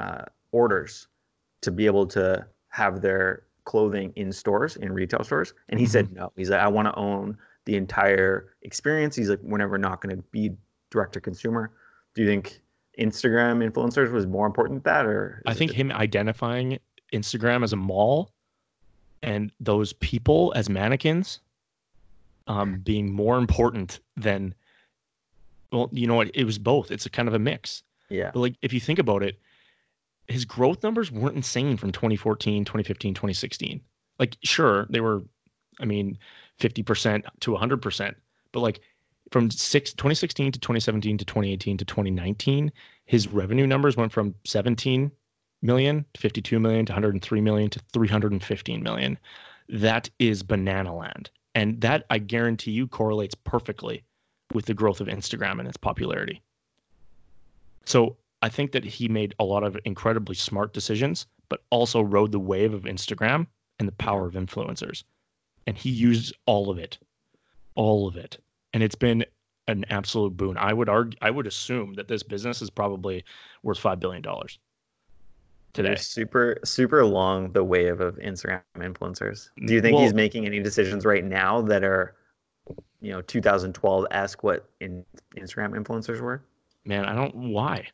uh, 0.00 0.24
orders 0.52 1.08
to 1.62 1.70
be 1.70 1.86
able 1.86 2.06
to 2.06 2.46
have 2.68 3.00
their 3.00 3.44
clothing 3.64 4.12
in 4.16 4.30
stores, 4.30 4.76
in 4.76 4.92
retail 4.92 5.24
stores. 5.24 5.54
And 5.68 5.80
he 5.80 5.86
mm-hmm. 5.86 5.92
said 5.92 6.12
no. 6.12 6.32
He's 6.36 6.50
like, 6.50 6.60
I 6.60 6.68
want 6.68 6.86
to 6.86 6.94
own 6.96 7.38
the 7.64 7.76
entire 7.76 8.54
experience. 8.62 9.16
He's 9.16 9.30
like, 9.30 9.40
we're 9.42 9.58
never 9.58 9.78
not 9.78 10.02
going 10.02 10.16
to 10.16 10.22
be 10.30 10.52
direct 10.90 11.14
to 11.14 11.20
consumer. 11.20 11.70
Do 12.14 12.22
you 12.22 12.28
think 12.28 12.60
Instagram 12.98 13.66
influencers 13.68 14.12
was 14.12 14.26
more 14.26 14.46
important 14.46 14.84
than 14.84 14.92
that, 14.92 15.06
or 15.06 15.42
I 15.46 15.54
think 15.54 15.72
him 15.72 15.90
identifying 15.90 16.78
Instagram 17.12 17.64
as 17.64 17.72
a 17.72 17.76
mall 17.76 18.30
and 19.22 19.50
those 19.58 19.94
people 19.94 20.52
as 20.54 20.68
mannequins 20.68 21.40
um, 22.46 22.80
being 22.80 23.12
more 23.12 23.38
important 23.38 24.00
than 24.16 24.54
well 25.72 25.88
you 25.92 26.06
know 26.06 26.14
what? 26.14 26.30
It 26.34 26.44
was 26.44 26.58
both. 26.58 26.90
It's 26.90 27.06
a 27.06 27.10
kind 27.10 27.28
of 27.28 27.34
a 27.34 27.38
mix. 27.38 27.82
Yeah. 28.08 28.30
But 28.32 28.40
like 28.40 28.54
if 28.62 28.72
you 28.72 28.80
think 28.80 28.98
about 28.98 29.22
it 29.22 29.38
his 30.28 30.44
growth 30.44 30.82
numbers 30.82 31.12
weren't 31.12 31.36
insane 31.36 31.76
from 31.76 31.92
2014 31.92 32.64
2015 32.64 33.12
2016 33.12 33.78
like 34.18 34.38
sure 34.42 34.86
they 34.88 35.00
were 35.00 35.22
i 35.80 35.84
mean 35.84 36.16
50% 36.60 37.24
to 37.40 37.50
100% 37.50 38.14
but 38.52 38.60
like 38.60 38.80
from 39.30 39.50
six, 39.50 39.92
2016 39.92 40.52
to 40.52 40.58
2017 40.58 41.18
to 41.18 41.24
2018 41.26 41.76
to 41.76 41.84
2019 41.84 42.72
his 43.06 43.28
revenue 43.28 43.66
numbers 43.66 43.96
went 43.96 44.12
from 44.12 44.34
17 44.44 45.10
million 45.64 46.04
to 46.14 46.20
52 46.20 46.60
million 46.60 46.86
to 46.86 46.92
103 46.92 47.40
million 47.40 47.70
to 47.70 47.80
315 47.92 48.82
million. 48.82 49.18
That 49.68 50.10
is 50.18 50.42
banana 50.42 50.94
land 50.94 51.30
and 51.54 51.80
that 51.80 52.04
I 52.10 52.18
guarantee 52.18 52.72
you 52.72 52.86
correlates 52.86 53.34
perfectly 53.34 54.04
with 54.52 54.66
the 54.66 54.74
growth 54.74 55.00
of 55.00 55.08
Instagram 55.08 55.58
and 55.58 55.68
its 55.68 55.76
popularity. 55.76 56.42
So 57.84 58.16
I 58.42 58.48
think 58.48 58.72
that 58.72 58.84
he 58.84 59.08
made 59.08 59.34
a 59.38 59.44
lot 59.44 59.62
of 59.62 59.78
incredibly 59.84 60.34
smart 60.34 60.72
decisions, 60.72 61.26
but 61.48 61.62
also 61.70 62.02
rode 62.02 62.32
the 62.32 62.40
wave 62.40 62.74
of 62.74 62.82
Instagram 62.82 63.46
and 63.78 63.88
the 63.88 63.92
power 63.92 64.26
of 64.26 64.34
influencers. 64.34 65.04
And 65.66 65.76
he 65.76 65.90
used 65.90 66.34
all 66.46 66.70
of 66.70 66.78
it, 66.78 66.98
all 67.74 68.06
of 68.06 68.16
it. 68.16 68.38
And 68.72 68.82
it's 68.82 68.94
been 68.94 69.24
an 69.66 69.84
absolute 69.88 70.36
boon. 70.36 70.56
I 70.58 70.72
would 70.72 70.88
argue, 70.88 71.18
I 71.22 71.30
would 71.30 71.46
assume 71.46 71.94
that 71.94 72.08
this 72.08 72.22
business 72.22 72.60
is 72.60 72.70
probably 72.70 73.24
worth 73.62 73.80
$5 73.80 73.98
billion 73.98 74.22
today. 75.74 75.90
You're 75.90 75.96
super 75.96 76.58
super 76.64 77.04
long 77.04 77.52
the 77.52 77.62
wave 77.62 78.00
of 78.00 78.16
Instagram 78.16 78.62
influencers. 78.78 79.50
Do 79.66 79.74
you 79.74 79.82
think 79.82 79.96
well, 79.96 80.04
he's 80.04 80.14
making 80.14 80.46
any 80.46 80.60
decisions 80.60 81.04
right 81.04 81.24
now 81.24 81.60
that 81.62 81.84
are, 81.84 82.14
you 83.00 83.12
know, 83.12 83.20
2012 83.20 84.06
esque 84.10 84.42
what 84.42 84.70
in 84.80 85.04
Instagram 85.36 85.76
influencers 85.76 86.20
were? 86.20 86.42
Man, 86.86 87.04
I 87.04 87.14
don't 87.14 87.34
why. 87.34 87.86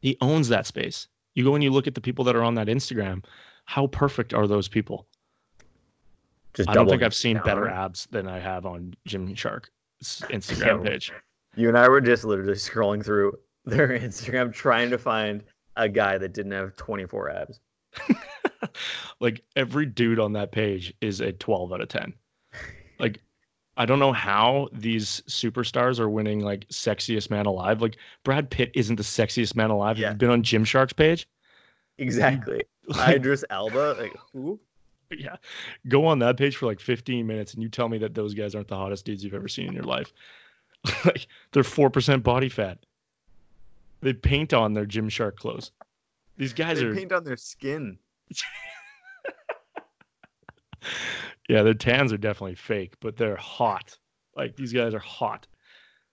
He 0.00 0.16
owns 0.20 0.48
that 0.48 0.66
space. 0.66 1.06
You 1.34 1.44
go 1.44 1.54
and 1.54 1.62
you 1.62 1.70
look 1.70 1.86
at 1.86 1.94
the 1.94 2.00
people 2.00 2.24
that 2.24 2.34
are 2.34 2.42
on 2.42 2.54
that 2.54 2.66
Instagram. 2.66 3.24
How 3.66 3.86
perfect 3.88 4.34
are 4.34 4.46
those 4.46 4.66
people? 4.66 5.06
Just 6.54 6.68
I 6.68 6.72
don't 6.72 6.88
think 6.88 7.02
I've 7.02 7.14
seen 7.14 7.36
down. 7.36 7.44
better 7.44 7.68
abs 7.68 8.08
than 8.10 8.26
I 8.26 8.38
have 8.38 8.66
on 8.66 8.94
Gymshark's 9.06 9.70
Instagram 10.02 10.84
page. 10.84 11.12
You 11.54 11.68
and 11.68 11.78
I 11.78 11.88
were 11.88 12.00
just 12.00 12.24
literally 12.24 12.54
scrolling 12.54 13.04
through 13.04 13.38
their 13.64 13.88
Instagram 14.00 14.52
trying 14.52 14.90
to 14.90 14.98
find 14.98 15.44
a 15.78 15.88
guy 15.88 16.18
that 16.18 16.34
didn't 16.34 16.52
have 16.52 16.76
24 16.76 17.30
abs. 17.30 17.60
like 19.20 19.42
every 19.56 19.86
dude 19.86 20.18
on 20.18 20.34
that 20.34 20.52
page 20.52 20.92
is 21.00 21.20
a 21.20 21.32
12 21.32 21.72
out 21.72 21.80
of 21.80 21.88
10. 21.88 22.12
Like 22.98 23.20
I 23.76 23.86
don't 23.86 24.00
know 24.00 24.12
how 24.12 24.68
these 24.72 25.22
superstars 25.28 26.00
are 26.00 26.10
winning 26.10 26.40
like 26.40 26.68
sexiest 26.68 27.30
man 27.30 27.46
alive. 27.46 27.80
Like 27.80 27.96
Brad 28.24 28.50
Pitt 28.50 28.72
isn't 28.74 28.96
the 28.96 29.02
sexiest 29.04 29.54
man 29.54 29.70
alive. 29.70 29.96
Yeah. 29.98 30.10
You've 30.10 30.18
been 30.18 30.30
on 30.30 30.42
Gymshark's 30.42 30.92
page. 30.92 31.26
Exactly. 31.96 32.62
Like, 32.88 33.16
Idris 33.16 33.44
Elba. 33.50 33.96
Like 34.00 34.16
who? 34.32 34.58
Yeah. 35.10 35.36
Go 35.88 36.06
on 36.06 36.18
that 36.20 36.38
page 36.38 36.56
for 36.56 36.64
like 36.64 36.80
15 36.80 37.26
minutes 37.26 37.52
and 37.52 37.62
you 37.62 37.68
tell 37.68 37.86
me 37.86 37.98
that 37.98 38.14
those 38.14 38.32
guys 38.32 38.54
aren't 38.54 38.68
the 38.68 38.76
hottest 38.76 39.04
dudes 39.04 39.22
you've 39.22 39.34
ever 39.34 39.46
seen 39.46 39.68
in 39.68 39.74
your 39.74 39.84
life. 39.84 40.10
like 41.04 41.26
they're 41.52 41.62
4% 41.62 42.22
body 42.22 42.48
fat. 42.48 42.78
They 44.00 44.12
paint 44.12 44.52
on 44.52 44.74
their 44.74 44.86
Gymshark 44.86 45.36
clothes. 45.36 45.72
These 46.36 46.52
guys 46.52 46.78
they 46.78 46.86
are 46.86 46.94
paint 46.94 47.12
on 47.12 47.24
their 47.24 47.36
skin. 47.36 47.98
yeah, 51.48 51.62
their 51.62 51.74
tans 51.74 52.12
are 52.12 52.18
definitely 52.18 52.54
fake, 52.54 52.94
but 53.00 53.16
they're 53.16 53.36
hot. 53.36 53.98
Like 54.36 54.54
these 54.56 54.72
guys 54.72 54.94
are 54.94 55.00
hot. 55.00 55.48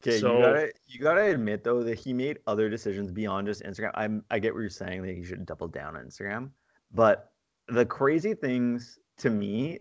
Okay, 0.05 0.19
so, 0.19 0.35
you 0.35 0.43
gotta 0.43 0.71
you 0.87 0.99
gotta 0.99 1.21
admit 1.31 1.63
though 1.63 1.83
that 1.83 1.97
he 1.97 2.13
made 2.13 2.39
other 2.47 2.69
decisions 2.69 3.11
beyond 3.11 3.47
just 3.47 3.63
Instagram. 3.63 3.91
I'm 3.95 4.23
I 4.29 4.39
get 4.39 4.53
what 4.53 4.61
you're 4.61 4.69
saying 4.69 5.01
that 5.03 5.15
he 5.15 5.23
should 5.23 5.45
double 5.45 5.67
down 5.67 5.95
on 5.95 6.05
Instagram, 6.05 6.49
but 6.91 7.31
the 7.67 7.85
crazy 7.85 8.33
things 8.33 8.99
to 9.17 9.29
me 9.29 9.79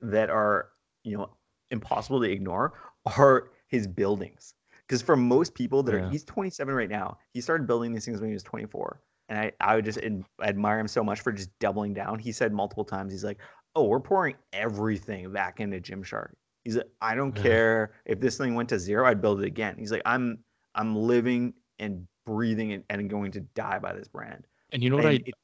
that 0.00 0.30
are 0.30 0.70
you 1.02 1.16
know 1.16 1.30
impossible 1.70 2.20
to 2.20 2.30
ignore 2.30 2.74
are 3.18 3.50
his 3.68 3.86
buildings. 3.86 4.54
Because 4.88 5.02
for 5.02 5.16
most 5.16 5.54
people 5.54 5.82
that 5.82 5.94
yeah. 5.94 6.06
are, 6.06 6.10
he's 6.10 6.24
27 6.24 6.74
right 6.74 6.90
now. 6.90 7.16
He 7.32 7.40
started 7.40 7.66
building 7.66 7.92
these 7.92 8.04
things 8.04 8.20
when 8.20 8.28
he 8.28 8.34
was 8.34 8.42
24, 8.42 9.00
and 9.28 9.38
I 9.38 9.52
I 9.60 9.76
would 9.76 9.84
just 9.84 9.98
admire 10.42 10.78
him 10.78 10.88
so 10.88 11.02
much 11.02 11.20
for 11.20 11.32
just 11.32 11.50
doubling 11.58 11.94
down. 11.94 12.18
He 12.18 12.32
said 12.32 12.52
multiple 12.52 12.84
times, 12.84 13.12
he's 13.12 13.24
like, 13.24 13.38
"Oh, 13.74 13.84
we're 13.84 14.00
pouring 14.00 14.36
everything 14.52 15.32
back 15.32 15.60
into 15.60 15.80
Gymshark." 15.80 16.32
He's 16.64 16.76
like, 16.76 16.88
"I 17.00 17.14
don't 17.14 17.36
yeah. 17.36 17.42
care 17.42 17.92
if 18.04 18.20
this 18.20 18.36
thing 18.36 18.54
went 18.54 18.68
to 18.70 18.78
zero, 18.78 19.06
I'd 19.06 19.22
build 19.22 19.40
it 19.40 19.46
again." 19.46 19.76
He's 19.78 19.92
like, 19.92 20.02
"I'm 20.04 20.38
I'm 20.74 20.94
living 20.96 21.54
and 21.78 22.06
breathing 22.26 22.72
and, 22.72 22.84
and 22.90 23.08
going 23.08 23.32
to 23.32 23.40
die 23.40 23.78
by 23.78 23.94
this 23.94 24.08
brand." 24.08 24.46
And 24.72 24.82
you 24.82 24.90
know 24.90 24.96
what 24.96 25.06
and 25.06 25.14
I? 25.14 25.22
It, 25.24 25.34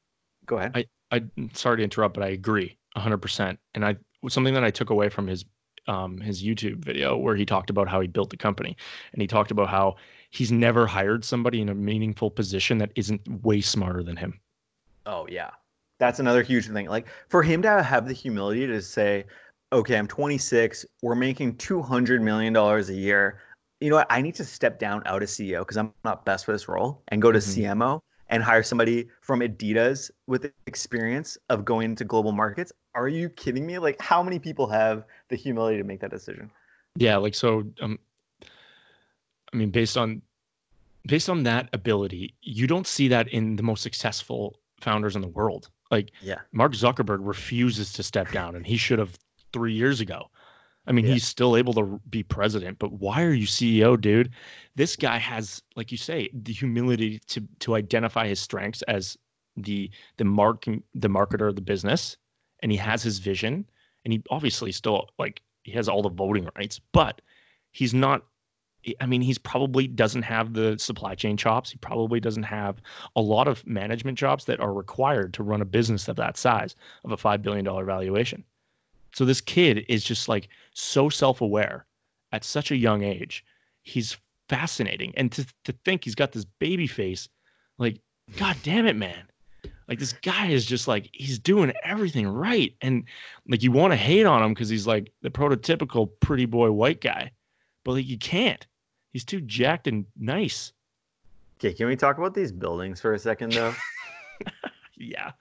go 0.45 0.57
ahead. 0.57 0.71
I 0.75 0.85
I 1.11 1.23
sorry 1.53 1.77
to 1.77 1.83
interrupt, 1.83 2.13
but 2.13 2.23
I 2.23 2.29
agree 2.29 2.77
100. 2.93 3.17
percent 3.17 3.59
And 3.73 3.83
I 3.83 3.95
something 4.29 4.53
that 4.53 4.63
I 4.63 4.69
took 4.69 4.91
away 4.91 5.09
from 5.09 5.27
his 5.27 5.45
um, 5.87 6.19
his 6.19 6.43
YouTube 6.43 6.83
video 6.83 7.17
where 7.17 7.35
he 7.35 7.45
talked 7.45 7.69
about 7.69 7.87
how 7.87 8.01
he 8.01 8.07
built 8.07 8.29
the 8.29 8.37
company, 8.37 8.75
and 9.13 9.21
he 9.21 9.27
talked 9.27 9.51
about 9.51 9.69
how 9.69 9.95
he's 10.29 10.51
never 10.51 10.85
hired 10.85 11.23
somebody 11.23 11.61
in 11.61 11.69
a 11.69 11.75
meaningful 11.75 12.31
position 12.31 12.77
that 12.79 12.91
isn't 12.95 13.21
way 13.43 13.61
smarter 13.61 14.03
than 14.03 14.17
him. 14.17 14.39
Oh 15.05 15.27
yeah, 15.29 15.51
that's 15.99 16.19
another 16.19 16.43
huge 16.43 16.67
thing. 16.67 16.87
Like 16.87 17.07
for 17.29 17.43
him 17.43 17.61
to 17.63 17.83
have 17.83 18.07
the 18.07 18.13
humility 18.13 18.67
to 18.67 18.81
say, 18.81 19.25
"Okay, 19.73 19.97
I'm 19.97 20.07
26. 20.07 20.85
We're 21.01 21.15
making 21.15 21.57
200 21.57 22.21
million 22.21 22.53
dollars 22.53 22.89
a 22.89 22.95
year. 22.95 23.41
You 23.79 23.89
know 23.89 23.95
what? 23.95 24.07
I 24.09 24.21
need 24.21 24.35
to 24.35 24.45
step 24.45 24.79
down 24.79 25.01
out 25.05 25.23
of 25.23 25.29
CEO 25.29 25.59
because 25.59 25.77
I'm 25.77 25.93
not 26.03 26.25
best 26.25 26.45
for 26.45 26.51
this 26.51 26.67
role 26.67 27.01
and 27.07 27.21
go 27.21 27.31
to 27.31 27.39
mm-hmm. 27.39 27.81
CMO." 27.81 28.01
And 28.31 28.41
hire 28.41 28.63
somebody 28.63 29.07
from 29.21 29.41
Adidas 29.41 30.09
with 30.25 30.51
experience 30.65 31.37
of 31.49 31.65
going 31.65 31.91
into 31.91 32.05
global 32.05 32.31
markets. 32.31 32.71
Are 32.95 33.09
you 33.09 33.29
kidding 33.29 33.65
me? 33.65 33.77
Like, 33.77 34.01
how 34.01 34.23
many 34.23 34.39
people 34.39 34.67
have 34.67 35.05
the 35.29 35.35
humility 35.35 35.77
to 35.77 35.83
make 35.83 35.99
that 35.99 36.09
decision? 36.09 36.49
Yeah, 36.95 37.17
like 37.17 37.35
so. 37.35 37.63
Um, 37.81 37.99
I 39.53 39.57
mean, 39.57 39.69
based 39.69 39.97
on 39.97 40.21
based 41.07 41.29
on 41.29 41.43
that 41.43 41.69
ability, 41.73 42.33
you 42.41 42.67
don't 42.67 42.87
see 42.87 43.07
that 43.09 43.27
in 43.29 43.55
the 43.55 43.63
most 43.63 43.83
successful 43.83 44.57
founders 44.79 45.15
in 45.15 45.21
the 45.21 45.27
world. 45.27 45.69
Like, 45.89 46.11
yeah, 46.21 46.39
Mark 46.53 46.71
Zuckerberg 46.71 47.19
refuses 47.21 47.91
to 47.93 48.03
step 48.03 48.31
down, 48.31 48.55
and 48.55 48.65
he 48.65 48.77
should 48.77 48.99
have 48.99 49.17
three 49.51 49.73
years 49.73 49.99
ago. 49.99 50.29
I 50.87 50.91
mean, 50.91 51.05
yeah. 51.05 51.13
he's 51.13 51.27
still 51.27 51.55
able 51.55 51.73
to 51.73 52.01
be 52.09 52.23
president, 52.23 52.79
but 52.79 52.91
why 52.93 53.23
are 53.23 53.33
you 53.33 53.45
CEO, 53.45 53.99
dude? 53.99 54.31
This 54.75 54.95
guy 54.95 55.17
has, 55.17 55.61
like 55.75 55.91
you 55.91 55.97
say, 55.97 56.29
the 56.33 56.53
humility 56.53 57.19
to 57.27 57.41
to 57.59 57.75
identify 57.75 58.27
his 58.27 58.39
strengths 58.39 58.81
as 58.83 59.17
the 59.57 59.91
the 60.17 60.23
mark 60.23 60.65
the 60.95 61.07
marketer 61.07 61.47
of 61.47 61.55
the 61.55 61.61
business, 61.61 62.17
and 62.61 62.71
he 62.71 62.77
has 62.77 63.03
his 63.03 63.19
vision, 63.19 63.69
and 64.05 64.13
he 64.13 64.23
obviously 64.31 64.71
still 64.71 65.09
like 65.19 65.41
he 65.63 65.71
has 65.73 65.87
all 65.87 66.01
the 66.01 66.09
voting 66.09 66.49
rights, 66.55 66.79
but 66.91 67.21
he's 67.71 67.93
not. 67.93 68.25
I 68.99 69.05
mean, 69.05 69.21
he's 69.21 69.37
probably 69.37 69.85
doesn't 69.85 70.23
have 70.23 70.53
the 70.53 70.75
supply 70.79 71.13
chain 71.13 71.37
chops. 71.37 71.69
He 71.69 71.77
probably 71.77 72.19
doesn't 72.19 72.41
have 72.41 72.81
a 73.15 73.21
lot 73.21 73.47
of 73.47 73.65
management 73.67 74.17
jobs 74.17 74.45
that 74.45 74.59
are 74.59 74.73
required 74.73 75.35
to 75.35 75.43
run 75.43 75.61
a 75.61 75.65
business 75.65 76.07
of 76.07 76.15
that 76.15 76.35
size 76.35 76.75
of 77.03 77.11
a 77.11 77.17
five 77.17 77.43
billion 77.43 77.63
dollar 77.63 77.85
valuation. 77.85 78.43
So 79.13 79.25
this 79.25 79.41
kid 79.41 79.85
is 79.89 80.03
just 80.03 80.29
like 80.29 80.49
so 80.73 81.09
self-aware 81.09 81.85
at 82.31 82.43
such 82.43 82.71
a 82.71 82.77
young 82.77 83.03
age. 83.03 83.43
He's 83.83 84.17
fascinating. 84.49 85.13
And 85.15 85.31
to 85.33 85.45
to 85.65 85.73
think 85.85 86.03
he's 86.03 86.15
got 86.15 86.31
this 86.31 86.45
baby 86.45 86.87
face, 86.87 87.27
like, 87.77 87.99
god 88.37 88.57
damn 88.63 88.85
it, 88.85 88.95
man. 88.95 89.23
Like 89.87 89.99
this 89.99 90.13
guy 90.13 90.47
is 90.47 90.65
just 90.65 90.87
like 90.87 91.09
he's 91.11 91.37
doing 91.37 91.73
everything 91.83 92.27
right. 92.27 92.73
And 92.81 93.03
like 93.47 93.61
you 93.61 93.71
want 93.71 93.91
to 93.91 93.97
hate 93.97 94.25
on 94.25 94.41
him 94.41 94.53
because 94.53 94.69
he's 94.69 94.87
like 94.87 95.11
the 95.21 95.29
prototypical 95.29 96.09
pretty 96.21 96.45
boy 96.45 96.71
white 96.71 97.01
guy. 97.01 97.31
But 97.83 97.93
like 97.93 98.07
you 98.07 98.17
can't. 98.17 98.65
He's 99.11 99.25
too 99.25 99.41
jacked 99.41 99.87
and 99.87 100.05
nice. 100.17 100.71
Okay, 101.59 101.73
can 101.73 101.87
we 101.87 101.95
talk 101.95 102.17
about 102.17 102.33
these 102.33 102.51
buildings 102.51 103.01
for 103.01 103.13
a 103.13 103.19
second 103.19 103.51
though? 103.51 103.73
yeah, 104.97 105.31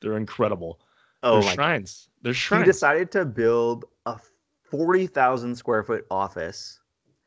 they're 0.00 0.16
incredible. 0.16 0.80
Oh 1.22 1.40
they're 1.40 1.48
my 1.48 1.54
shrines. 1.54 2.08
They're 2.22 2.32
He 2.32 2.64
decided 2.64 3.10
to 3.12 3.24
build 3.24 3.84
a 4.06 4.18
40,000 4.70 5.54
square 5.56 5.82
foot 5.82 6.06
office 6.10 6.80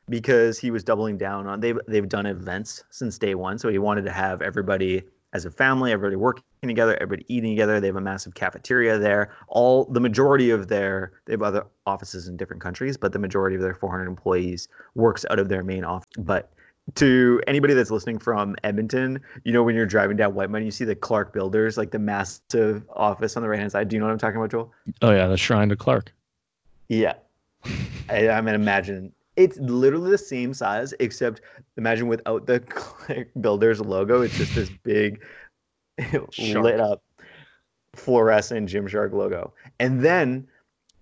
because 0.09 0.59
he 0.59 0.71
was 0.71 0.83
doubling 0.83 1.17
down 1.17 1.47
on 1.47 1.59
they've 1.59 1.79
they've 1.87 2.09
done 2.09 2.25
events 2.25 2.83
since 2.89 3.17
day 3.17 3.35
1 3.35 3.57
so 3.57 3.69
he 3.69 3.77
wanted 3.77 4.03
to 4.03 4.11
have 4.11 4.41
everybody 4.41 5.01
as 5.31 5.45
a 5.45 5.51
family 5.51 5.91
everybody 5.91 6.17
working 6.17 6.43
together 6.61 6.97
everybody 7.01 7.25
eating 7.33 7.51
together. 7.51 7.79
They 7.79 7.87
have 7.87 7.95
a 7.95 8.01
massive 8.01 8.33
cafeteria 8.33 8.97
there. 8.97 9.31
All 9.47 9.85
the 9.85 10.01
majority 10.01 10.49
of 10.49 10.67
their 10.67 11.13
they 11.25 11.33
have 11.33 11.41
other 11.41 11.65
offices 11.85 12.27
in 12.27 12.35
different 12.37 12.61
countries 12.61 12.97
but 12.97 13.13
the 13.13 13.19
majority 13.19 13.55
of 13.55 13.61
their 13.61 13.73
400 13.73 14.07
employees 14.07 14.67
works 14.95 15.25
out 15.29 15.39
of 15.39 15.49
their 15.49 15.63
main 15.63 15.83
office 15.85 16.07
but 16.17 16.51
to 16.95 17.41
anybody 17.47 17.73
that's 17.73 17.91
listening 17.91 18.19
from 18.19 18.55
Edmonton, 18.63 19.19
you 19.43 19.53
know 19.53 19.63
when 19.63 19.75
you're 19.75 19.85
driving 19.85 20.17
down 20.17 20.33
Whitemud, 20.33 20.65
you 20.65 20.71
see 20.71 20.85
the 20.85 20.95
Clark 20.95 21.33
Builders, 21.33 21.77
like 21.77 21.91
the 21.91 21.99
massive 21.99 22.83
office 22.93 23.37
on 23.37 23.43
the 23.43 23.49
right 23.49 23.59
hand 23.59 23.71
side. 23.71 23.87
Do 23.87 23.95
you 23.95 23.99
know 23.99 24.05
what 24.07 24.11
I'm 24.11 24.19
talking 24.19 24.37
about, 24.37 24.51
Joel? 24.51 24.71
oh 25.01 25.11
yeah, 25.11 25.27
the 25.27 25.37
shrine 25.37 25.69
to 25.69 25.75
Clark. 25.75 26.13
Yeah. 26.89 27.13
I, 28.09 28.29
I 28.29 28.41
mean, 28.41 28.55
imagine 28.55 29.13
it's 29.35 29.57
literally 29.57 30.11
the 30.11 30.17
same 30.17 30.53
size, 30.53 30.93
except 30.99 31.41
imagine 31.77 32.07
without 32.07 32.45
the 32.45 32.59
Clark 32.69 33.29
Builders 33.39 33.81
logo. 33.81 34.21
It's 34.21 34.37
just 34.37 34.55
this 34.55 34.69
big, 34.83 35.23
lit 36.37 36.79
up, 36.79 37.03
fluorescent 37.95 38.69
Gymshark 38.69 39.13
logo. 39.13 39.53
And 39.79 40.01
then, 40.01 40.47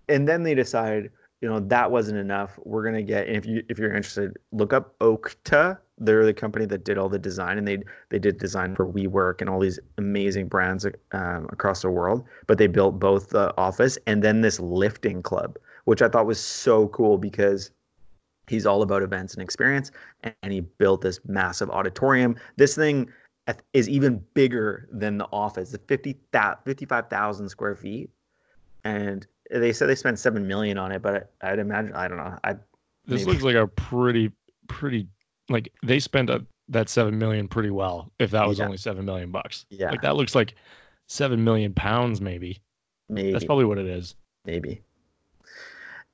and 0.08 0.28
then 0.28 0.44
they 0.44 0.56
decide, 0.56 1.10
you 1.42 1.50
know, 1.50 1.60
that 1.60 1.90
wasn't 1.90 2.20
enough. 2.20 2.60
We're 2.64 2.84
gonna 2.84 3.02
get. 3.02 3.28
And 3.28 3.36
if 3.36 3.46
you 3.46 3.64
if 3.68 3.80
you're 3.80 3.94
interested, 3.94 4.38
look 4.52 4.74
up 4.74 4.98
Okta. 5.00 5.78
They're 5.98 6.26
the 6.26 6.34
company 6.34 6.66
that 6.68 6.84
did 6.84 6.98
all 6.98 7.10
the 7.10 7.20
design, 7.20 7.58
and 7.58 7.68
they 7.68 7.80
they 8.10 8.20
did 8.20 8.38
design 8.38 8.76
for 8.76 8.86
WeWork 8.86 9.42
and 9.42 9.50
all 9.50 9.60
these 9.60 9.80
amazing 9.98 10.48
brands 10.48 10.86
um, 11.12 11.48
across 11.52 11.82
the 11.82 11.90
world. 11.90 12.24
But 12.46 12.60
they 12.60 12.68
built 12.68 13.00
both 13.00 13.30
the 13.30 13.56
office 13.58 13.98
and 14.06 14.24
then 14.24 14.42
this 14.42 14.60
lifting 14.60 15.24
club, 15.24 15.58
which 15.86 16.04
I 16.04 16.10
thought 16.10 16.28
was 16.28 16.40
so 16.40 16.88
cool 16.90 17.18
because 17.18 17.72
he's 18.48 18.68
all 18.68 18.84
about 18.84 19.02
events 19.02 19.34
and 19.34 19.42
experience, 19.42 19.92
and, 20.24 20.54
he 20.54 20.60
built 20.60 21.02
this 21.02 21.20
massive 21.26 21.70
auditorium. 21.72 22.36
This 22.58 22.76
thing 22.76 23.10
is 23.74 23.90
even 23.90 24.24
bigger 24.34 24.88
than 24.92 25.18
the 25.18 25.28
office. 25.32 25.74
It's 25.74 25.84
50, 25.88 26.20
55,000 26.66 27.50
square 27.50 27.76
feet, 27.76 28.10
and 28.84 29.26
they 29.52 29.74
said 29.74 29.88
they 29.88 29.96
spent 29.96 30.18
seven 30.20 30.48
million 30.48 30.78
on 30.78 30.92
it, 30.92 31.02
but 31.02 31.32
I'd 31.42 31.60
imagine 31.60 31.94
I 31.94 32.08
don't 32.08 32.18
know. 32.18 32.38
I 32.44 32.54
This 33.06 33.22
Maybe. 33.22 33.26
looks 33.32 33.44
like 33.44 33.56
a 33.56 33.68
pretty 33.68 34.32
pretty 34.68 35.08
like 35.50 35.72
they 35.84 36.00
spent 36.00 36.30
a, 36.30 36.46
that 36.70 36.88
seven 36.90 37.18
million 37.18 37.48
pretty 37.48 37.70
well. 37.72 38.12
If 38.20 38.32
that 38.32 38.48
was 38.48 38.60
Yeah. 38.60 38.66
only 38.66 38.78
seven 38.78 39.06
million 39.06 39.32
bucks, 39.32 39.66
yeah 39.70 39.92
like 39.92 40.02
that 40.02 40.16
looks 40.16 40.36
like 40.36 40.56
seven 41.08 41.44
million 41.44 41.74
pounds 41.74 42.22
maybe. 42.22 42.62
maybe 43.10 43.32
That's 43.34 43.44
probably 43.46 43.66
what 43.66 43.78
it 43.78 43.88
is. 43.88 44.16
maybe. 44.46 44.82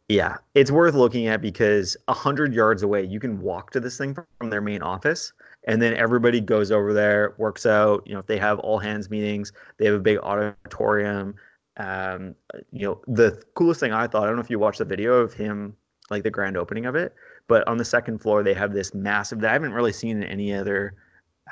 Yeah, 0.10 0.38
it's 0.56 0.72
worth 0.72 0.96
looking 0.96 1.28
at 1.28 1.42
because 1.42 1.98
a 2.08 2.14
hundred 2.14 2.54
yards 2.54 2.82
away, 2.82 3.04
you 3.04 3.20
can 3.20 3.42
walk 3.42 3.72
to 3.72 3.80
this 3.82 3.98
thing 3.98 4.16
from 4.40 4.50
their 4.50 4.62
main 4.62 4.82
office, 4.82 5.34
and 5.68 5.82
then 5.82 5.94
everybody 5.96 6.40
goes 6.40 6.72
over 6.72 6.94
there, 6.94 7.36
works 7.38 7.66
out. 7.66 8.04
You 8.08 8.14
know, 8.14 8.20
if 8.20 8.26
they 8.26 8.38
have 8.38 8.58
all 8.60 8.80
hands 8.80 9.10
meetings, 9.10 9.52
they 9.78 9.86
have 9.86 9.96
a 9.96 10.00
big 10.00 10.18
auditorium. 10.20 11.36
Um, 11.78 12.36
you 12.72 12.88
know, 12.88 13.02
the 13.08 13.42
coolest 13.54 13.80
thing 13.80 13.94
I 13.94 14.08
thought, 14.08 14.24
I 14.24 14.26
don't 14.28 14.36
know 14.36 14.42
if 14.42 14.50
you 14.50 14.60
watched 14.60 14.80
the 14.80 14.86
video 14.86 15.14
of 15.14 15.34
him, 15.34 15.76
like 16.10 16.24
the 16.24 16.32
grand 16.32 16.58
opening 16.58 16.86
of 16.86 16.96
it, 16.96 17.14
but 17.48 17.68
on 17.68 17.78
the 17.78 17.86
second 17.86 18.20
floor 18.20 18.44
they 18.44 18.54
have 18.54 18.74
this 18.74 18.94
massive 18.94 19.40
that 19.42 19.50
I 19.50 19.54
haven't 19.54 19.74
really 19.74 19.94
seen 19.94 20.18
in 20.18 20.24
any 20.24 20.54
other. 20.54 20.96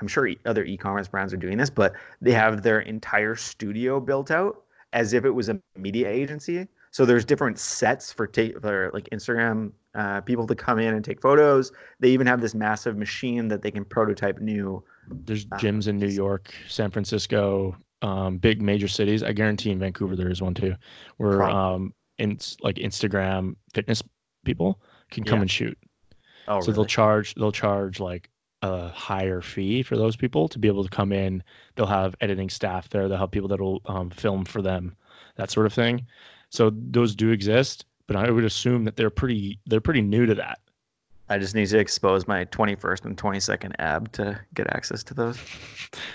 I'm 0.02 0.08
sure 0.08 0.28
e- 0.28 0.40
other 0.46 0.66
e-commerce 0.66 1.08
brands 1.08 1.34
are 1.34 1.38
doing 1.38 1.58
this, 1.58 1.70
but 1.70 1.94
they 2.22 2.32
have 2.32 2.64
their 2.64 2.80
entire 2.82 3.36
studio 3.36 4.00
built 4.00 4.32
out 4.32 4.64
as 4.94 5.14
if 5.14 5.26
it 5.26 5.30
was 5.32 5.50
a 5.50 5.60
media 5.78 6.10
agency. 6.10 6.68
So 6.92 7.06
there's 7.06 7.26
different 7.26 7.60
sets 7.60 8.12
for 8.12 8.26
take 8.26 8.60
for 8.62 8.90
like 8.94 9.10
Instagram 9.12 9.72
uh, 9.94 10.22
people 10.22 10.48
to 10.48 10.56
come 10.56 10.80
in 10.80 10.94
and 10.94 11.04
take 11.04 11.22
photos. 11.22 11.72
They 12.00 12.10
even 12.10 12.26
have 12.28 12.42
this 12.42 12.56
massive 12.56 12.98
machine 12.98 13.48
that 13.50 13.62
they 13.62 13.72
can 13.72 13.86
prototype 13.86 14.40
new. 14.40 14.82
There's 15.10 15.46
Ah, 15.52 15.58
gyms 15.58 15.88
in 15.88 15.98
New 15.98 16.08
York, 16.08 16.54
San 16.68 16.92
Francisco, 16.92 17.76
um, 18.06 18.38
big 18.38 18.62
major 18.62 18.88
cities. 18.88 19.24
I 19.24 19.32
guarantee 19.34 19.72
in 19.72 19.80
Vancouver 19.80 20.16
there 20.16 20.30
is 20.30 20.42
one 20.42 20.54
too, 20.54 20.76
where 21.18 21.38
Right. 21.38 21.54
um, 21.54 21.94
in 22.18 22.38
like 22.62 22.76
Instagram 22.76 23.56
fitness 23.74 24.02
people 24.46 24.80
can 25.12 25.24
come 25.24 25.38
Yeah. 25.40 25.42
and 25.44 25.52
shoot. 25.52 25.78
Oh, 26.48 26.62
so 26.62 26.72
they'll 26.72 26.86
charge 26.86 27.34
they'll 27.36 27.52
charge 27.52 28.00
like 28.00 28.30
a 28.62 28.88
higher 28.90 29.42
fee 29.42 29.84
for 29.84 29.98
those 29.98 30.16
people 30.16 30.48
to 30.50 30.60
be 30.60 30.68
able 30.68 30.84
to 30.84 30.90
come 30.90 31.12
in. 31.12 31.44
They'll 31.76 31.86
have 31.88 32.16
editing 32.22 32.50
staff 32.50 32.90
there. 32.90 33.08
They'll 33.08 33.18
have 33.18 33.32
people 33.32 33.50
that'll 33.50 33.82
um, 33.86 34.10
film 34.10 34.46
for 34.46 34.62
them, 34.62 34.96
that 35.36 35.52
sort 35.52 35.66
of 35.66 35.74
thing. 35.74 36.06
So 36.50 36.72
those 36.74 37.16
do 37.16 37.32
exist, 37.32 37.86
but 38.08 38.16
I 38.16 38.30
would 38.32 38.46
assume 38.46 38.84
that 38.86 38.96
they're 38.96 39.10
pretty 39.10 39.60
they're 39.66 39.82
pretty 39.82 40.02
new 40.02 40.26
to 40.28 40.36
that. 40.36 40.60
I 41.28 41.40
just 41.40 41.56
need 41.56 41.68
to 41.70 41.80
expose 41.80 42.28
my 42.28 42.46
21st 42.46 43.06
and 43.06 43.18
22nd 43.18 43.74
ab 43.80 44.12
to 44.14 44.40
get 44.54 44.68
access 44.74 45.04
to 45.04 45.14
those. 45.14 45.40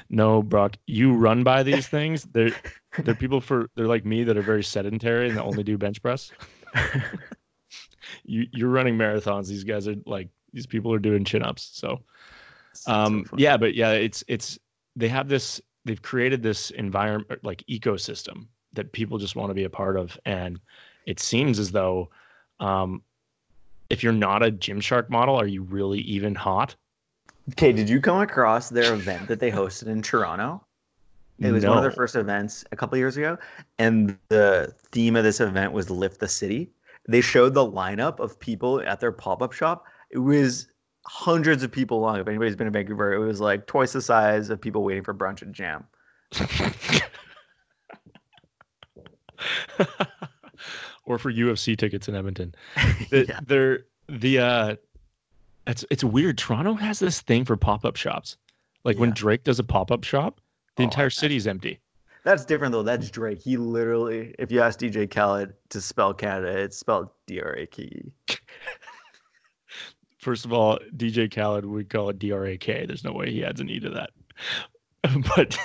No, 0.08 0.42
Brock, 0.42 0.76
you 0.86 1.12
run 1.12 1.42
by 1.42 1.62
these 1.64 1.88
things. 1.88 2.24
They're 2.32 2.52
they're 2.98 3.14
people 3.14 3.40
for 3.40 3.68
they're 3.74 3.86
like 3.88 4.04
me 4.04 4.24
that 4.24 4.36
are 4.36 4.42
very 4.42 4.62
sedentary 4.62 5.28
and 5.28 5.36
that 5.36 5.44
only 5.44 5.62
do 5.62 5.76
bench 5.76 6.02
press. 6.02 6.30
You 8.24 8.46
you're 8.52 8.70
running 8.70 8.96
marathons. 8.96 9.48
These 9.48 9.64
guys 9.64 9.86
are 9.86 9.94
like 10.06 10.28
these 10.52 10.66
people 10.66 10.92
are 10.92 10.98
doing 10.98 11.24
chin 11.24 11.42
ups. 11.42 11.70
So 11.72 12.00
um 12.86 13.24
yeah, 13.36 13.56
but 13.56 13.74
yeah, 13.74 13.92
it's 13.92 14.24
it's 14.28 14.58
they 14.96 15.08
have 15.08 15.28
this 15.28 15.60
they've 15.84 16.00
created 16.02 16.42
this 16.42 16.70
environment 16.70 17.44
like 17.44 17.64
ecosystem 17.70 18.46
that 18.72 18.92
people 18.92 19.18
just 19.18 19.36
want 19.36 19.50
to 19.50 19.54
be 19.54 19.64
a 19.64 19.70
part 19.70 19.96
of. 19.96 20.18
And 20.24 20.60
it 21.06 21.20
seems 21.20 21.58
as 21.58 21.70
though 21.70 22.10
um 22.58 23.02
if 23.90 24.02
you're 24.02 24.12
not 24.12 24.42
a 24.42 24.50
Gymshark 24.50 25.10
model, 25.10 25.36
are 25.36 25.46
you 25.46 25.62
really 25.62 26.00
even 26.00 26.34
hot? 26.34 26.74
Okay, 27.50 27.72
did 27.72 27.88
you 27.88 28.00
come 28.00 28.20
across 28.20 28.68
their 28.68 28.94
event 28.94 29.28
that 29.28 29.40
they 29.40 29.50
hosted 29.50 29.88
in 29.88 30.02
Toronto? 30.02 30.64
It 31.40 31.52
was 31.52 31.64
one 31.64 31.78
of 31.78 31.82
their 31.82 31.90
first 31.90 32.16
events 32.16 32.66
a 32.70 32.76
couple 32.76 32.98
years 32.98 33.16
ago, 33.16 33.38
and 33.78 34.18
the 34.28 34.74
theme 34.92 35.16
of 35.16 35.24
this 35.24 35.40
event 35.40 35.72
was 35.72 35.88
"Lift 35.88 36.20
the 36.20 36.28
City." 36.28 36.70
They 37.08 37.22
showed 37.22 37.54
the 37.54 37.64
lineup 37.64 38.20
of 38.20 38.38
people 38.38 38.82
at 38.82 39.00
their 39.00 39.10
pop-up 39.10 39.52
shop. 39.52 39.86
It 40.10 40.18
was 40.18 40.68
hundreds 41.06 41.62
of 41.62 41.72
people 41.72 42.00
long. 42.00 42.20
If 42.20 42.28
anybody's 42.28 42.56
been 42.56 42.66
in 42.66 42.74
Vancouver, 42.74 43.14
it 43.14 43.18
was 43.18 43.40
like 43.40 43.66
twice 43.66 43.94
the 43.94 44.02
size 44.02 44.50
of 44.50 44.60
people 44.60 44.84
waiting 44.84 45.02
for 45.02 45.14
brunch 45.14 45.40
at 45.40 45.50
Jam. 45.50 45.84
or 51.10 51.18
for 51.18 51.32
UFC 51.32 51.76
tickets 51.76 52.08
in 52.08 52.14
Edmonton. 52.14 52.54
The, 53.10 53.26
yeah, 53.28 53.40
They're 53.46 53.80
the 54.08 54.38
uh 54.38 54.76
it's 55.66 55.84
it's 55.90 56.04
weird. 56.04 56.38
Toronto 56.38 56.74
has 56.74 56.98
this 57.00 57.20
thing 57.20 57.44
for 57.44 57.56
pop-up 57.56 57.96
shops. 57.96 58.36
Like 58.84 58.98
when 58.98 59.10
Drake 59.10 59.44
does 59.44 59.58
a 59.58 59.64
pop-up 59.64 60.04
shop, 60.04 60.40
the 60.76 60.82
Oh, 60.82 60.84
entire 60.84 61.06
I- 61.06 61.08
city's 61.10 61.46
empty. 61.46 61.80
that's 62.24 62.44
different 62.44 62.72
though. 62.72 62.82
That's 62.82 63.10
Drake. 63.10 63.40
He 63.42 63.56
literally, 63.56 64.34
if 64.38 64.50
you 64.52 64.60
ask 64.62 64.78
DJ 64.78 65.10
Khaled 65.10 65.52
to 65.70 65.80
spell 65.80 66.14
Canada, 66.14 66.56
it's 66.58 66.76
spelled 66.78 67.08
D-R-A-K-E. 67.26 68.12
First 70.18 70.44
of 70.44 70.52
all, 70.52 70.78
DJ 70.96 71.34
Khaled 71.34 71.64
would 71.64 71.88
call 71.88 72.10
it 72.10 72.18
D-R-A-K. 72.18 72.86
There's 72.86 73.04
no 73.04 73.12
way 73.12 73.30
he 73.30 73.44
adds 73.44 73.60
an 73.60 73.70
E 73.70 73.80
to 73.80 73.90
that. 73.90 74.10
but 75.36 75.58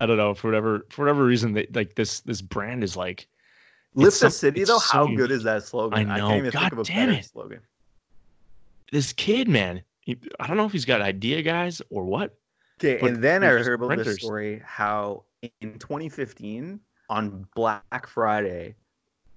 I 0.00 0.06
don't 0.06 0.16
know 0.16 0.34
for 0.34 0.48
whatever 0.48 0.86
for 0.90 1.02
whatever 1.02 1.24
reason 1.24 1.52
they 1.52 1.66
like 1.74 1.94
this 1.94 2.20
this 2.20 2.40
brand 2.42 2.82
is 2.82 2.96
like 2.96 3.26
Lift 3.96 4.20
the 4.20 4.30
city 4.30 4.64
though. 4.64 4.78
so 4.78 4.92
How 4.92 5.06
good 5.06 5.30
is 5.30 5.42
that 5.44 5.62
slogan? 5.64 6.10
I 6.10 6.18
know. 6.18 6.28
can't 6.28 6.38
even 6.38 6.50
God 6.50 6.60
think 6.60 6.72
of 6.72 6.78
a 6.80 6.84
damn 6.84 7.08
better 7.08 7.18
it. 7.20 7.24
slogan. 7.24 7.60
this 8.92 9.12
kid, 9.12 9.48
man. 9.48 9.82
he- 10.00 10.18
I 10.38 10.46
don't 10.46 10.56
know 10.56 10.66
if 10.66 10.72
he's 10.72 10.84
got 10.84 11.00
idea 11.00 11.42
guys 11.42 11.82
or 11.90 12.04
what. 12.04 12.34
Okay, 12.78 12.98
and 13.06 13.22
then 13.24 13.42
I 13.42 13.48
heard 13.48 13.80
about 13.80 13.96
this 13.98 14.16
story 14.16 14.60
how 14.64 15.24
in 15.62 15.78
2015 15.78 16.78
on 17.08 17.46
Black 17.54 18.06
Friday, 18.06 18.74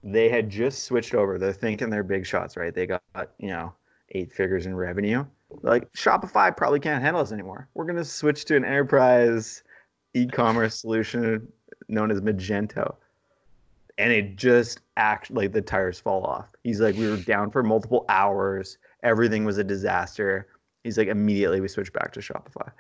they 0.04 0.28
had 0.30 0.50
just 0.50 0.84
switched 0.84 1.13
over. 1.15 1.38
They're 1.38 1.54
thinking 1.54 1.89
they're 1.89 2.04
big 2.04 2.26
shots, 2.26 2.58
right? 2.58 2.74
They 2.74 2.86
got 2.86 3.02
you 3.38 3.48
know 3.50 3.74
eight 4.12 4.32
figures 4.34 4.65
in 4.65 4.76
revenue. 4.76 5.26
Like 5.62 5.91
Shopify 5.93 6.56
probably 6.56 6.80
can't 6.82 7.02
handle 7.02 7.22
us 7.22 7.32
anymore. 7.32 7.69
We're 7.76 7.86
gonna 7.86 8.04
switch 8.06 8.43
to 8.45 8.56
an 8.58 8.65
enterprise 8.65 9.63
e-commerce 10.13 10.80
solution 10.82 11.48
known 11.88 12.12
as 12.12 12.19
Magento. 12.22 12.95
And 14.00 14.12
it 14.12 14.38
just 14.38 14.80
act 14.98 15.30
like 15.30 15.52
the 15.52 15.62
tires 15.62 16.00
fall 16.00 16.24
off. 16.24 16.56
He's 16.64 16.80
like, 16.80 16.96
we 16.96 17.08
were 17.08 17.18
down 17.18 17.52
for 17.52 17.62
multiple 17.62 18.06
hours 18.10 18.78
everything 19.04 19.46
was 19.46 19.58
a 19.58 19.64
disaster. 19.64 20.48
He's 20.84 20.98
like, 20.98 21.08
immediately 21.08 21.62
we 21.62 21.68
switched 21.68 21.94
back 21.94 22.14
to 22.14 22.20
Shopify. 22.20 22.72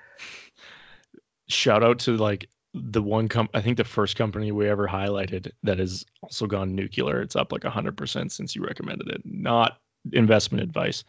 Shout 1.47 1.83
out 1.83 1.99
to 1.99 2.17
like 2.17 2.49
the 2.73 3.01
one 3.01 3.27
com 3.27 3.49
I 3.53 3.61
think 3.61 3.77
the 3.77 3.83
first 3.83 4.15
company 4.15 4.51
we 4.51 4.69
ever 4.69 4.87
highlighted 4.87 5.51
that 5.63 5.79
has 5.79 6.05
also 6.21 6.45
gone 6.45 6.75
nuclear. 6.75 7.21
It's 7.21 7.35
up 7.35 7.51
like 7.51 7.63
hundred 7.63 7.97
percent 7.97 8.31
since 8.31 8.55
you 8.55 8.63
recommended 8.63 9.09
it. 9.09 9.21
Not 9.25 9.79
investment 10.13 10.63
advice, 10.63 11.03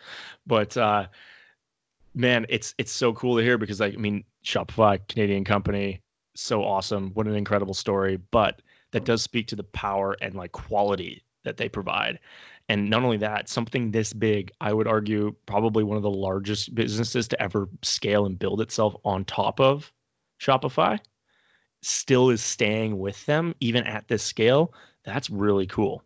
but 0.46 0.76
uh, 0.76 1.06
man, 2.14 2.46
it's 2.48 2.74
it's 2.78 2.92
so 2.92 3.12
cool 3.12 3.36
to 3.36 3.42
hear 3.42 3.58
because 3.58 3.80
like 3.80 3.94
I 3.94 3.98
mean 3.98 4.24
Shopify, 4.42 5.06
Canadian 5.08 5.44
company, 5.44 6.00
so 6.34 6.64
awesome. 6.64 7.10
What 7.12 7.26
an 7.26 7.34
incredible 7.34 7.74
story. 7.74 8.18
But 8.30 8.62
that 8.92 9.04
does 9.04 9.22
speak 9.22 9.46
to 9.48 9.56
the 9.56 9.64
power 9.64 10.16
and 10.20 10.34
like 10.34 10.52
quality 10.52 11.22
that 11.44 11.56
they 11.56 11.68
provide. 11.68 12.18
And 12.68 12.88
not 12.88 13.02
only 13.02 13.16
that, 13.16 13.48
something 13.48 13.90
this 13.90 14.12
big, 14.12 14.52
I 14.60 14.72
would 14.72 14.86
argue, 14.86 15.34
probably 15.46 15.82
one 15.82 15.96
of 15.96 16.02
the 16.02 16.10
largest 16.10 16.74
businesses 16.74 17.26
to 17.28 17.42
ever 17.42 17.68
scale 17.82 18.26
and 18.26 18.38
build 18.38 18.60
itself 18.60 18.94
on 19.04 19.24
top 19.24 19.58
of 19.60 19.92
Shopify, 20.40 20.98
still 21.82 22.30
is 22.30 22.42
staying 22.42 22.98
with 22.98 23.24
them 23.26 23.54
even 23.60 23.84
at 23.86 24.06
this 24.08 24.22
scale. 24.22 24.72
That's 25.04 25.30
really 25.30 25.66
cool. 25.66 26.04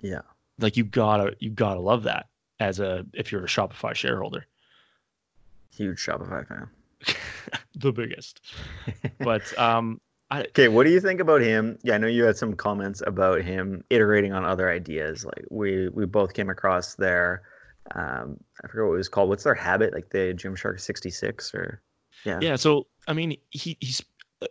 Yeah. 0.00 0.22
Like 0.58 0.76
you 0.76 0.84
gotta 0.84 1.36
you 1.38 1.50
gotta 1.50 1.80
love 1.80 2.02
that 2.04 2.28
as 2.60 2.80
a 2.80 3.04
if 3.12 3.30
you're 3.30 3.44
a 3.44 3.48
Shopify 3.48 3.94
shareholder. 3.94 4.46
Huge 5.74 5.98
Shopify 5.98 6.46
fan. 6.46 6.68
the 7.74 7.92
biggest. 7.92 8.40
But 9.18 9.56
um 9.58 10.00
okay, 10.32 10.68
what 10.68 10.84
do 10.84 10.90
you 10.90 11.00
think 11.00 11.20
about 11.20 11.40
him? 11.40 11.78
Yeah, 11.82 11.94
I 11.94 11.98
know 11.98 12.06
you 12.06 12.24
had 12.24 12.36
some 12.36 12.54
comments 12.54 13.02
about 13.06 13.42
him 13.42 13.84
iterating 13.90 14.32
on 14.32 14.44
other 14.44 14.70
ideas. 14.70 15.24
Like 15.24 15.44
we 15.50 15.88
we 15.88 16.06
both 16.06 16.34
came 16.34 16.50
across 16.50 16.94
their 16.94 17.42
um 17.94 18.38
I 18.64 18.68
forget 18.68 18.86
what 18.86 18.94
it 18.94 18.98
was 18.98 19.08
called. 19.08 19.28
What's 19.28 19.44
their 19.44 19.54
habit? 19.54 19.92
Like 19.92 20.10
the 20.10 20.34
Gymshark 20.34 20.80
66 20.80 21.54
or 21.54 21.82
yeah. 22.24 22.38
Yeah, 22.40 22.56
so 22.56 22.86
I 23.06 23.12
mean 23.12 23.36
he 23.50 23.76
he's 23.80 24.02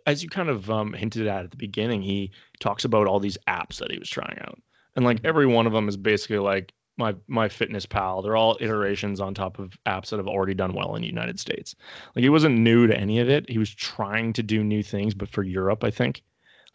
as 0.05 0.23
you 0.23 0.29
kind 0.29 0.49
of 0.49 0.69
um, 0.69 0.93
hinted 0.93 1.27
at 1.27 1.45
at 1.45 1.51
the 1.51 1.57
beginning, 1.57 2.01
he 2.01 2.31
talks 2.59 2.85
about 2.85 3.07
all 3.07 3.19
these 3.19 3.37
apps 3.47 3.77
that 3.77 3.91
he 3.91 3.99
was 3.99 4.09
trying 4.09 4.37
out, 4.41 4.59
and 4.95 5.05
like 5.05 5.19
every 5.23 5.45
one 5.45 5.67
of 5.67 5.73
them 5.73 5.87
is 5.87 5.97
basically 5.97 6.39
like 6.39 6.73
my 6.97 7.15
my 7.27 7.49
fitness 7.49 7.85
pal. 7.85 8.21
They're 8.21 8.37
all 8.37 8.57
iterations 8.59 9.19
on 9.19 9.33
top 9.33 9.59
of 9.59 9.77
apps 9.85 10.09
that 10.09 10.17
have 10.17 10.27
already 10.27 10.53
done 10.53 10.73
well 10.73 10.95
in 10.95 11.01
the 11.01 11.07
united 11.07 11.39
states. 11.39 11.75
Like 12.15 12.23
he 12.23 12.29
wasn't 12.29 12.59
new 12.59 12.87
to 12.87 12.97
any 12.97 13.19
of 13.19 13.29
it. 13.29 13.49
He 13.49 13.57
was 13.57 13.73
trying 13.73 14.33
to 14.33 14.43
do 14.43 14.63
new 14.63 14.83
things 14.83 15.13
but 15.13 15.29
for 15.29 15.43
europe 15.43 15.83
i 15.83 15.91
think 15.91 16.23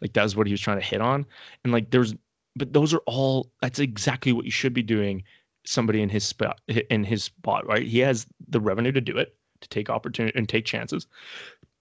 like 0.01 0.13
that's 0.13 0.35
what 0.35 0.47
he 0.47 0.53
was 0.53 0.61
trying 0.61 0.79
to 0.79 0.85
hit 0.85 0.99
on. 1.01 1.25
And 1.63 1.71
like 1.71 1.91
there's 1.91 2.13
but 2.55 2.73
those 2.73 2.93
are 2.93 3.01
all 3.05 3.49
that's 3.61 3.79
exactly 3.79 4.33
what 4.33 4.45
you 4.45 4.51
should 4.51 4.73
be 4.73 4.83
doing 4.83 5.23
somebody 5.63 6.01
in 6.01 6.09
his 6.09 6.23
spot 6.23 6.59
in 6.89 7.03
his 7.03 7.23
spot 7.23 7.65
right? 7.67 7.87
He 7.87 7.99
has 7.99 8.25
the 8.49 8.59
revenue 8.59 8.91
to 8.91 9.01
do 9.01 9.17
it 9.17 9.35
to 9.61 9.69
take 9.69 9.89
opportunity 9.89 10.37
and 10.37 10.49
take 10.49 10.65
chances. 10.65 11.07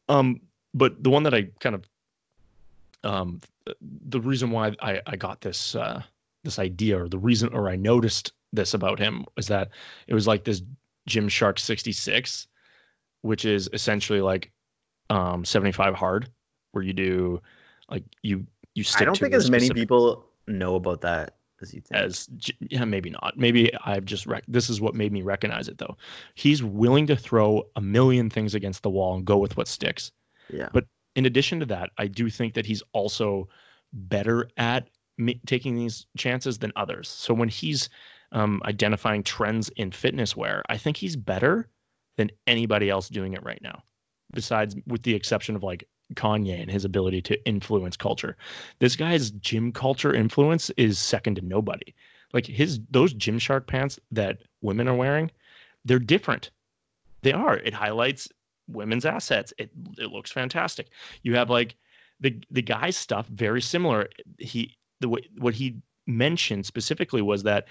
Um 0.09 0.41
but 0.75 1.03
the 1.03 1.11
one 1.11 1.25
that 1.25 1.35
i 1.35 1.49
kind 1.61 1.75
of 1.75 1.85
um 3.03 3.41
the 4.09 4.21
reason 4.21 4.51
why 4.51 4.73
i 4.81 5.01
i 5.07 5.17
got 5.17 5.41
this 5.41 5.75
uh 5.75 6.03
this 6.45 6.59
idea 6.59 7.03
or 7.03 7.09
the 7.09 7.19
reason 7.19 7.53
or 7.53 7.69
I 7.69 7.77
noticed 7.77 8.33
this 8.53 8.75
about 8.75 8.99
him 8.99 9.25
was 9.37 9.47
that 9.49 9.71
it 10.07 10.15
was 10.15 10.27
like 10.27 10.45
this 10.45 10.63
Gymshark 11.09 11.59
66, 11.59 12.49
which 13.23 13.45
is 13.45 13.69
essentially 13.73 14.21
like 14.21 14.51
um 15.09 15.45
75 15.45 15.95
hard, 15.95 16.31
where 16.73 16.85
you 16.85 16.93
do 16.93 17.41
like 17.89 18.05
you 18.23 18.47
you 18.75 18.85
stick. 18.85 19.03
I 19.03 19.05
don't 19.05 19.19
think 19.19 19.35
as 19.35 19.51
many 19.51 19.71
people 19.71 20.25
know 20.47 20.77
about 20.77 21.01
that 21.03 21.37
as 21.61 21.75
you 21.75 21.81
think. 21.81 22.01
As 22.03 22.29
yeah, 22.61 22.85
maybe 22.85 23.11
not. 23.11 23.35
Maybe 23.37 23.73
I've 23.85 24.05
just 24.05 24.27
rec- 24.27 24.45
this 24.49 24.71
is 24.71 24.81
what 24.81 24.95
made 24.95 25.13
me 25.13 25.23
recognize 25.23 25.69
it 25.69 25.79
though. 25.79 25.97
He's 26.35 26.63
willing 26.63 27.07
to 27.09 27.17
throw 27.17 27.65
a 27.77 27.81
million 27.81 28.31
things 28.31 28.55
against 28.55 28.83
the 28.83 28.91
wall 28.91 29.15
and 29.17 29.25
go 29.25 29.39
with 29.39 29.57
what 29.57 29.69
sticks. 29.69 30.13
Yeah. 30.53 30.69
But 30.73 30.87
in 31.17 31.27
addition 31.27 31.61
to 31.61 31.67
that, 31.67 31.91
I 31.99 32.07
do 32.07 32.31
think 32.31 32.55
that 32.55 32.67
he's 32.67 32.83
also 32.93 33.49
better 33.93 34.49
at 34.57 34.89
taking 35.47 35.77
these 35.77 36.07
chances 36.17 36.59
than 36.59 36.73
others. 36.77 37.09
So 37.09 37.35
when 37.35 37.49
he's 37.49 37.89
um, 38.33 38.61
identifying 38.65 39.23
trends 39.23 39.69
in 39.77 39.91
fitness 39.91 40.37
wear, 40.37 40.63
I 40.69 40.77
think 40.77 40.97
he's 40.97 41.17
better 41.17 41.69
than 42.17 42.31
anybody 42.47 42.91
else 42.91 43.09
doing 43.09 43.33
it 43.33 43.43
right 43.43 43.61
now. 43.63 43.83
Besides, 44.33 44.77
with 44.87 45.03
the 45.03 45.15
exception 45.15 45.57
of 45.57 45.63
like 45.63 45.89
Kanye 46.15 46.61
and 46.61 46.71
his 46.71 46.85
ability 46.85 47.23
to 47.23 47.47
influence 47.47 47.97
culture, 47.97 48.37
this 48.79 48.97
guy's 48.97 49.31
gym 49.33 49.73
culture 49.73 50.15
influence 50.15 50.71
is 50.77 50.99
second 50.99 51.37
to 51.37 51.43
nobody. 51.43 51.95
Like 52.33 52.47
his 52.47 52.81
those 52.91 53.13
Gymshark 53.15 53.67
pants 53.67 53.99
that 54.13 54.39
women 54.63 54.87
are 54.87 54.95
wearing, 54.95 55.31
they're 55.85 55.99
different. 55.99 56.51
They 57.23 57.33
are. 57.33 57.57
It 57.59 57.75
highlights 57.75 58.29
women's 58.69 59.05
assets. 59.05 59.53
It 59.59 59.71
it 59.99 60.11
looks 60.11 60.31
fantastic. 60.31 60.91
You 61.23 61.35
have 61.35 61.51
like 61.51 61.75
the 62.21 62.41
the 62.51 62.63
guy's 62.63 62.97
stuff 62.97 63.27
very 63.27 63.61
similar. 63.61 64.09
He 64.39 64.77
the 65.01 65.09
way 65.09 65.23
what 65.39 65.55
he 65.55 65.77
mentioned 66.07 66.67
specifically 66.67 67.23
was 67.23 67.43
that 67.43 67.67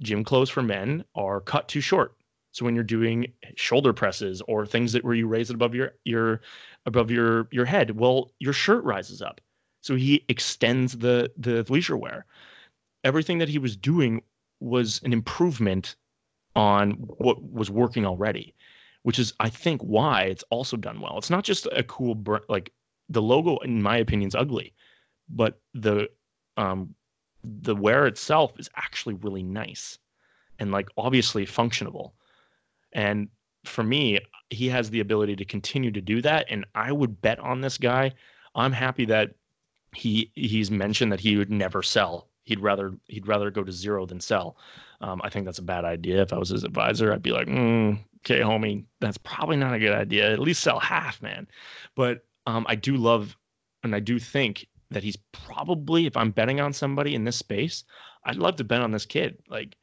gym 0.00 0.24
clothes 0.24 0.50
for 0.50 0.62
men 0.62 1.04
are 1.14 1.40
cut 1.40 1.68
too 1.68 1.80
short. 1.80 2.14
So 2.52 2.64
when 2.64 2.74
you're 2.74 2.84
doing 2.84 3.32
shoulder 3.56 3.92
presses 3.92 4.40
or 4.48 4.64
things 4.64 4.92
that 4.92 5.04
where 5.04 5.14
you 5.14 5.26
raise 5.26 5.50
it 5.50 5.54
above 5.54 5.74
your 5.74 5.92
your 6.04 6.40
above 6.86 7.10
your 7.10 7.48
your 7.50 7.66
head, 7.66 7.98
well, 7.98 8.32
your 8.38 8.52
shirt 8.52 8.82
rises 8.84 9.20
up. 9.20 9.40
So 9.82 9.94
he 9.94 10.24
extends 10.28 10.98
the 10.98 11.30
the 11.36 11.64
leisure 11.68 11.96
wear. 11.96 12.26
Everything 13.04 13.38
that 13.38 13.48
he 13.48 13.58
was 13.58 13.76
doing 13.76 14.22
was 14.60 15.00
an 15.04 15.12
improvement 15.12 15.96
on 16.54 16.92
what 16.92 17.42
was 17.42 17.70
working 17.70 18.06
already, 18.06 18.54
which 19.02 19.18
is 19.18 19.34
I 19.38 19.50
think 19.50 19.82
why 19.82 20.22
it's 20.22 20.44
also 20.50 20.76
done 20.76 21.00
well. 21.00 21.18
It's 21.18 21.30
not 21.30 21.44
just 21.44 21.66
a 21.72 21.82
cool 21.82 22.16
like 22.48 22.72
the 23.08 23.22
logo 23.22 23.58
in 23.58 23.82
my 23.82 23.98
opinion 23.98 24.28
is 24.28 24.34
ugly, 24.34 24.72
but 25.28 25.60
the 25.74 26.08
um, 26.56 26.94
the 27.44 27.76
wear 27.76 28.06
itself 28.06 28.58
is 28.58 28.68
actually 28.76 29.14
really 29.14 29.42
nice 29.42 29.98
and 30.58 30.72
like 30.72 30.88
obviously 30.96 31.46
functional. 31.46 32.14
And 32.92 33.28
for 33.64 33.82
me, 33.82 34.20
he 34.50 34.68
has 34.68 34.90
the 34.90 35.00
ability 35.00 35.36
to 35.36 35.44
continue 35.44 35.90
to 35.90 36.00
do 36.00 36.22
that. 36.22 36.46
And 36.48 36.64
I 36.74 36.92
would 36.92 37.20
bet 37.20 37.38
on 37.40 37.60
this 37.60 37.78
guy. 37.78 38.12
I'm 38.54 38.72
happy 38.72 39.04
that 39.06 39.34
he 39.94 40.30
he's 40.34 40.70
mentioned 40.70 41.12
that 41.12 41.20
he 41.20 41.36
would 41.36 41.50
never 41.50 41.82
sell. 41.82 42.28
He'd 42.44 42.60
rather 42.60 42.94
he'd 43.06 43.26
rather 43.26 43.50
go 43.50 43.64
to 43.64 43.72
zero 43.72 44.06
than 44.06 44.20
sell. 44.20 44.56
Um, 45.00 45.20
I 45.24 45.28
think 45.28 45.44
that's 45.44 45.58
a 45.58 45.62
bad 45.62 45.84
idea. 45.84 46.22
If 46.22 46.32
I 46.32 46.38
was 46.38 46.48
his 46.48 46.64
advisor, 46.64 47.12
I'd 47.12 47.22
be 47.22 47.32
like, 47.32 47.48
mm, 47.48 47.98
okay, 48.18 48.40
homie, 48.40 48.84
that's 49.00 49.18
probably 49.18 49.56
not 49.56 49.74
a 49.74 49.78
good 49.78 49.92
idea. 49.92 50.32
At 50.32 50.38
least 50.38 50.62
sell 50.62 50.78
half, 50.78 51.20
man. 51.20 51.46
But 51.94 52.24
um, 52.46 52.64
I 52.68 52.76
do 52.76 52.96
love 52.96 53.36
and 53.82 53.94
I 53.94 54.00
do 54.00 54.18
think 54.18 54.66
that 54.90 55.02
he's 55.02 55.16
probably, 55.32 56.06
if 56.06 56.16
I'm 56.16 56.30
betting 56.30 56.60
on 56.60 56.72
somebody 56.72 57.14
in 57.14 57.24
this 57.24 57.36
space, 57.36 57.84
I'd 58.24 58.36
love 58.36 58.56
to 58.56 58.64
bet 58.64 58.82
on 58.82 58.92
this 58.92 59.06
kid. 59.06 59.38
Like, 59.48 59.76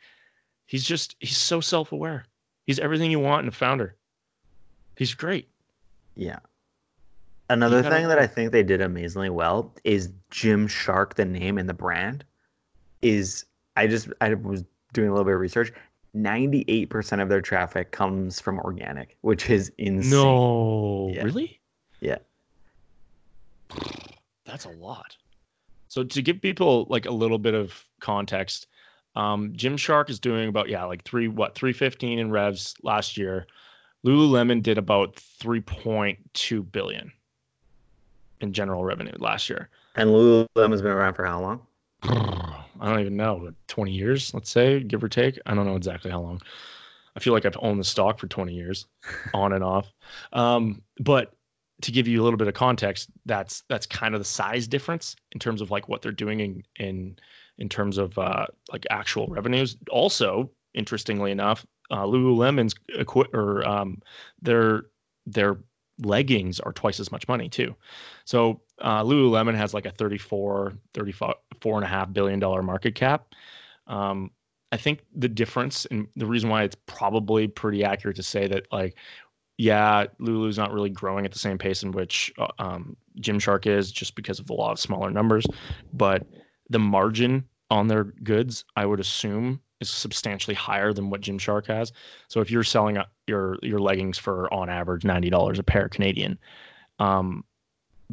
he's 0.66 0.84
just, 0.84 1.16
he's 1.20 1.38
so 1.38 1.62
self 1.62 1.92
aware. 1.92 2.26
He's 2.66 2.80
everything 2.80 3.12
you 3.12 3.20
want 3.20 3.44
in 3.44 3.50
a 3.50 3.52
founder. 3.52 3.96
He's 4.98 5.14
great. 5.14 5.50
Yeah. 6.16 6.40
Another 7.50 7.84
thing 7.84 8.08
that 8.08 8.20
I 8.20 8.26
think 8.26 8.52
they 8.52 8.64
did 8.64 8.82
amazingly 8.82 9.30
well 9.30 9.74
is 9.84 10.12
Gymshark, 10.32 11.16
the 11.16 11.26
name 11.26 11.58
and 11.58 11.68
the 11.68 11.74
brand, 11.74 12.24
is 13.02 13.46
I 13.76 13.86
just 13.86 14.08
I 14.22 14.34
was 14.34 14.64
doing 14.94 15.10
a 15.10 15.12
little 15.12 15.26
bit 15.26 15.36
of 15.36 15.42
research. 15.42 15.74
98% 16.16 17.22
of 17.22 17.28
their 17.28 17.42
traffic 17.42 17.92
comes 17.92 18.40
from 18.40 18.60
organic, 18.60 19.18
which 19.22 19.50
is 19.50 19.72
insane. 19.78 20.12
No, 20.12 21.12
yeah. 21.14 21.24
really? 21.24 21.60
Yeah 22.00 22.20
that's 24.46 24.66
a 24.66 24.70
lot. 24.70 25.16
So 25.88 26.04
to 26.04 26.22
give 26.22 26.42
people 26.42 26.88
like 26.90 27.06
a 27.06 27.12
little 27.12 27.38
bit 27.38 27.54
of 27.54 27.86
context, 28.00 28.68
um, 29.16 29.54
Gymshark 29.54 30.10
is 30.10 30.20
doing 30.20 30.50
about 30.50 30.70
yeah 30.70 30.84
like 30.86 31.04
three 31.04 31.28
what 31.28 31.56
three 31.56 31.74
fifteen 31.74 32.20
in 32.20 32.32
revs 32.32 32.76
last 32.82 33.18
year. 33.18 33.46
Lululemon 34.06 34.62
did 34.62 34.78
about 34.78 35.16
three 35.16 35.62
point 35.62 36.18
two 36.34 36.64
billion 36.64 37.12
in 38.42 38.54
general 38.54 38.84
revenue 38.84 39.14
last 39.20 39.50
year. 39.50 39.70
And 39.96 40.10
Lululemon's 40.10 40.82
been 40.82 40.92
around 40.92 41.14
for 41.14 41.26
how 41.26 41.42
long? 41.42 41.62
I 42.04 42.90
don't 42.90 43.00
even 43.00 43.16
know, 43.16 43.52
twenty 43.68 43.92
years, 43.92 44.34
let's 44.34 44.50
say, 44.50 44.82
give 44.82 45.04
or 45.04 45.10
take. 45.10 45.40
I 45.46 45.54
don't 45.54 45.66
know 45.66 45.76
exactly 45.76 46.12
how 46.12 46.22
long. 46.22 46.42
I 47.16 47.20
feel 47.20 47.34
like 47.34 47.46
I've 47.46 47.58
owned 47.62 47.80
the 47.80 47.86
stock 47.86 48.20
for 48.20 48.28
twenty 48.28 48.56
years, 48.56 48.88
on 49.34 49.54
and 49.54 49.64
off. 49.64 49.94
Um, 50.34 50.82
but 51.00 51.36
to 51.82 51.92
give 51.92 52.08
you 52.08 52.22
a 52.22 52.24
little 52.24 52.38
bit 52.38 52.48
of 52.48 52.54
context, 52.54 53.10
that's 53.26 53.64
that's 53.70 53.86
kind 53.86 54.14
of 54.16 54.22
the 54.22 54.26
size 54.26 54.68
difference 54.68 55.16
in 55.32 55.40
terms 55.40 55.62
of 55.62 55.72
like 55.72 55.90
what 55.90 56.02
they're 56.02 56.12
doing 56.12 56.40
in 56.40 56.64
in 56.78 57.18
in 57.58 57.70
terms 57.70 57.98
of 57.98 58.18
uh, 58.18 58.46
like 58.72 58.86
actual 58.90 59.28
revenues. 59.28 59.78
Also, 59.90 60.50
interestingly 60.74 61.32
enough, 61.32 61.66
uh, 61.92 62.04
Lululemon's 62.04 62.76
equi- 62.98 63.30
or 63.34 63.68
um, 63.68 64.02
their 64.42 64.84
their 65.26 65.58
leggings 66.00 66.60
are 66.60 66.74
twice 66.74 67.00
as 67.00 67.12
much 67.12 67.28
money 67.28 67.50
too. 67.50 67.76
So 68.26 68.62
uh, 68.80 69.04
Lululemon 69.04 69.56
has 69.56 69.74
like 69.74 69.86
a 69.86 69.92
34, 69.92 70.74
34 70.94 71.36
and 71.76 71.84
a 71.84 71.88
half 71.88 72.12
billion 72.12 72.40
dollar 72.40 72.64
market 72.64 72.96
cap. 72.96 73.28
Um, 73.88 74.32
I 74.72 74.78
think 74.78 75.02
the 75.16 75.30
difference 75.30 75.86
and 75.86 76.08
the 76.16 76.26
reason 76.26 76.50
why 76.50 76.64
it's 76.64 76.76
probably 76.88 77.48
pretty 77.48 77.84
accurate 77.84 78.16
to 78.16 78.24
say 78.24 78.48
that 78.48 78.66
like 78.72 78.98
yeah, 79.58 80.06
Lulu's 80.20 80.58
not 80.58 80.74
really 80.74 80.90
growing 80.90 81.26
at 81.26 81.32
the 81.32 81.40
same 81.40 81.58
pace 81.58 81.84
in 81.84 81.92
which 81.92 82.34
uh, 82.38 82.48
um, 82.60 82.96
Gymshark 83.20 83.68
is, 83.68 83.92
just 83.92 84.16
because 84.16 84.40
of 84.40 84.48
the 84.48 84.54
law 84.54 84.72
of 84.72 84.80
smaller 84.80 85.12
numbers. 85.12 85.46
But 85.94 86.26
the 86.70 86.80
margin 86.80 87.46
on 87.70 87.88
their 87.88 88.06
goods, 88.06 88.66
I 88.76 88.86
would 88.86 89.00
assume, 89.00 89.60
is 89.80 89.90
substantially 89.90 90.56
higher 90.56 90.94
than 90.94 91.10
what 91.10 91.22
Gymshark 91.22 91.68
has. 91.68 91.92
So 92.30 92.42
if 92.42 92.50
you're 92.50 92.64
selling 92.64 92.98
your 93.28 93.58
your 93.62 93.80
leggings 93.80 94.18
for 94.18 94.52
on 94.54 94.70
average 94.70 95.06
ninety 95.06 95.30
dollars 95.30 95.60
a 95.60 95.64
pair 95.64 95.88
Canadian, 95.88 96.40
um, 97.00 97.44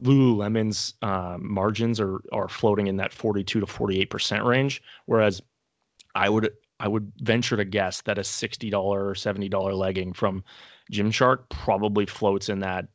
Lululemon's 0.03 0.95
uh, 1.03 1.37
margins 1.41 2.01
are 2.01 2.21
are 2.33 2.49
floating 2.49 2.87
in 2.87 2.97
that 2.97 3.13
forty 3.13 3.45
two 3.45 3.61
to 3.61 3.67
forty 3.67 4.01
eight 4.01 4.11
percent 4.11 4.45
range, 4.45 4.83
whereas 5.07 5.41
I 6.15 6.29
would 6.29 6.51
I 6.81 6.89
would 6.89 7.13
venture 7.21 7.57
to 7.57 7.65
guess 7.65 8.03
that 8.03 8.19
a 8.19 8.25
sixty 8.25 8.69
dollar 8.69 9.09
or 9.09 9.15
seventy 9.15 9.49
dollar 9.49 9.75
legging 9.75 10.13
from 10.13 10.45
Gymshark 10.91 11.49
probably 11.49 12.07
floats 12.07 12.49
in 12.49 12.61
that 12.61 12.89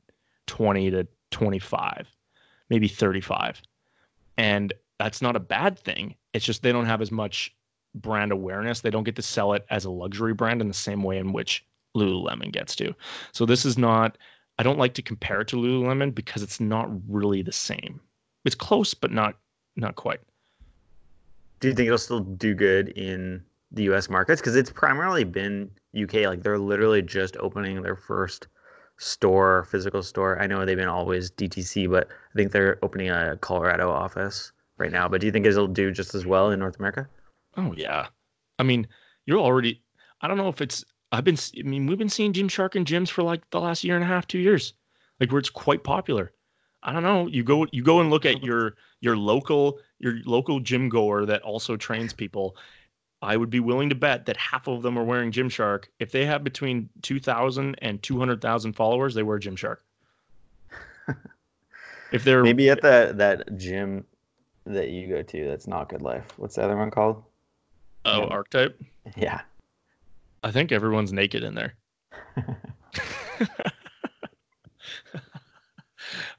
20 0.47 0.91
to 0.91 1.07
25, 1.31 2.07
maybe 2.69 2.87
35. 2.87 3.61
And 4.37 4.73
that's 4.99 5.21
not 5.21 5.35
a 5.35 5.39
bad 5.39 5.79
thing. 5.79 6.15
It's 6.33 6.45
just 6.45 6.61
they 6.61 6.71
don't 6.71 6.85
have 6.85 7.01
as 7.01 7.11
much 7.11 7.55
brand 7.95 8.31
awareness. 8.31 8.81
They 8.81 8.89
don't 8.89 9.03
get 9.03 9.15
to 9.15 9.21
sell 9.21 9.53
it 9.53 9.65
as 9.69 9.85
a 9.85 9.89
luxury 9.89 10.33
brand 10.33 10.61
in 10.61 10.67
the 10.67 10.73
same 10.73 11.03
way 11.03 11.17
in 11.17 11.31
which 11.31 11.65
Lululemon 11.95 12.51
gets 12.51 12.75
to. 12.77 12.93
So 13.31 13.45
this 13.45 13.65
is 13.65 13.77
not 13.77 14.17
I 14.57 14.63
don't 14.63 14.79
like 14.79 14.93
to 14.93 15.01
compare 15.01 15.41
it 15.41 15.49
to 15.49 15.57
Lululemon 15.57 16.15
because 16.15 16.41
it's 16.41 16.61
not 16.61 16.89
really 17.09 17.41
the 17.41 17.51
same. 17.51 17.99
It's 18.45 18.55
close 18.55 18.93
but 18.93 19.11
not 19.11 19.37
not 19.75 19.95
quite. 19.95 20.19
Do 21.59 21.69
you 21.69 21.73
think 21.73 21.87
it'll 21.87 21.97
still 21.97 22.19
do 22.19 22.53
good 22.53 22.89
in 22.89 23.43
the 23.75 23.83
US 23.83 24.09
markets 24.09 24.41
because 24.41 24.55
it's 24.55 24.71
primarily 24.71 25.23
been 25.23 25.69
UK. 26.01 26.25
Like 26.25 26.41
they're 26.41 26.57
literally 26.57 27.01
just 27.01 27.37
opening 27.37 27.81
their 27.81 27.95
first 27.95 28.47
store, 28.97 29.67
physical 29.69 30.01
store. 30.01 30.41
I 30.41 30.47
know 30.47 30.65
they've 30.65 30.77
been 30.77 30.87
always 30.87 31.29
DTC, 31.31 31.89
but 31.89 32.07
I 32.07 32.35
think 32.35 32.51
they're 32.51 32.79
opening 32.81 33.09
a 33.09 33.37
Colorado 33.37 33.91
office 33.91 34.51
right 34.77 34.91
now. 34.91 35.07
But 35.07 35.21
do 35.21 35.27
you 35.27 35.31
think 35.31 35.45
it'll 35.45 35.67
do 35.67 35.91
just 35.91 36.15
as 36.15 36.25
well 36.25 36.51
in 36.51 36.59
North 36.59 36.79
America? 36.79 37.07
Oh 37.57 37.73
yeah. 37.77 38.07
I 38.59 38.63
mean, 38.63 38.87
you're 39.25 39.39
already. 39.39 39.81
I 40.21 40.27
don't 40.27 40.37
know 40.37 40.49
if 40.49 40.61
it's. 40.61 40.83
I've 41.11 41.23
been. 41.23 41.37
I 41.57 41.63
mean, 41.63 41.87
we've 41.87 41.97
been 41.97 42.09
seeing 42.09 42.33
Gymshark 42.33 42.75
and 42.75 42.85
gyms 42.85 43.09
for 43.09 43.23
like 43.23 43.49
the 43.51 43.59
last 43.59 43.83
year 43.83 43.95
and 43.95 44.03
a 44.03 44.07
half, 44.07 44.27
two 44.27 44.39
years, 44.39 44.73
like 45.19 45.31
where 45.31 45.39
it's 45.39 45.49
quite 45.49 45.83
popular. 45.83 46.31
I 46.83 46.93
don't 46.93 47.03
know. 47.03 47.27
You 47.27 47.43
go. 47.43 47.67
You 47.71 47.83
go 47.83 47.99
and 47.99 48.09
look 48.09 48.25
at 48.25 48.43
your 48.49 48.75
your 49.01 49.17
local 49.17 49.79
your 49.99 50.19
local 50.25 50.59
gym 50.59 50.89
goer 50.89 51.25
that 51.25 51.41
also 51.41 51.75
trains 51.75 52.13
people, 52.13 52.55
I 53.25 53.37
would 53.37 53.49
be 53.49 53.59
willing 53.59 53.89
to 53.89 53.95
bet 53.95 54.27
that 54.27 54.37
half 54.37 54.67
of 54.67 54.83
them 54.83 54.99
are 54.99 55.03
wearing 55.03 55.31
Gymshark. 55.31 55.85
If 55.99 56.11
they 56.11 56.27
have 56.27 56.43
between 56.43 56.89
2,000 57.01 57.75
and 57.81 58.01
200,000 58.03 58.73
followers, 58.73 59.15
they 59.15 59.23
wear 59.23 59.39
Gymshark. 59.39 59.77
if 62.11 62.23
they're 62.23 62.43
maybe 62.43 62.69
at 62.69 62.83
that 62.83 63.17
that 63.17 63.57
gym 63.57 64.05
that 64.65 64.89
you 64.89 65.07
go 65.07 65.23
to, 65.23 65.47
that's 65.47 65.65
not 65.65 65.89
good 65.89 66.03
life. 66.03 66.33
What's 66.37 66.55
the 66.55 66.63
other 66.63 66.77
one 66.77 66.91
called? 66.91 67.23
Oh, 68.05 68.19
yeah. 68.19 68.25
Archetype. 68.25 68.79
Yeah. 69.17 69.41
I 70.43 70.51
think 70.51 70.71
everyone's 70.71 71.11
naked 71.11 71.43
in 71.43 71.55
there. 71.55 71.73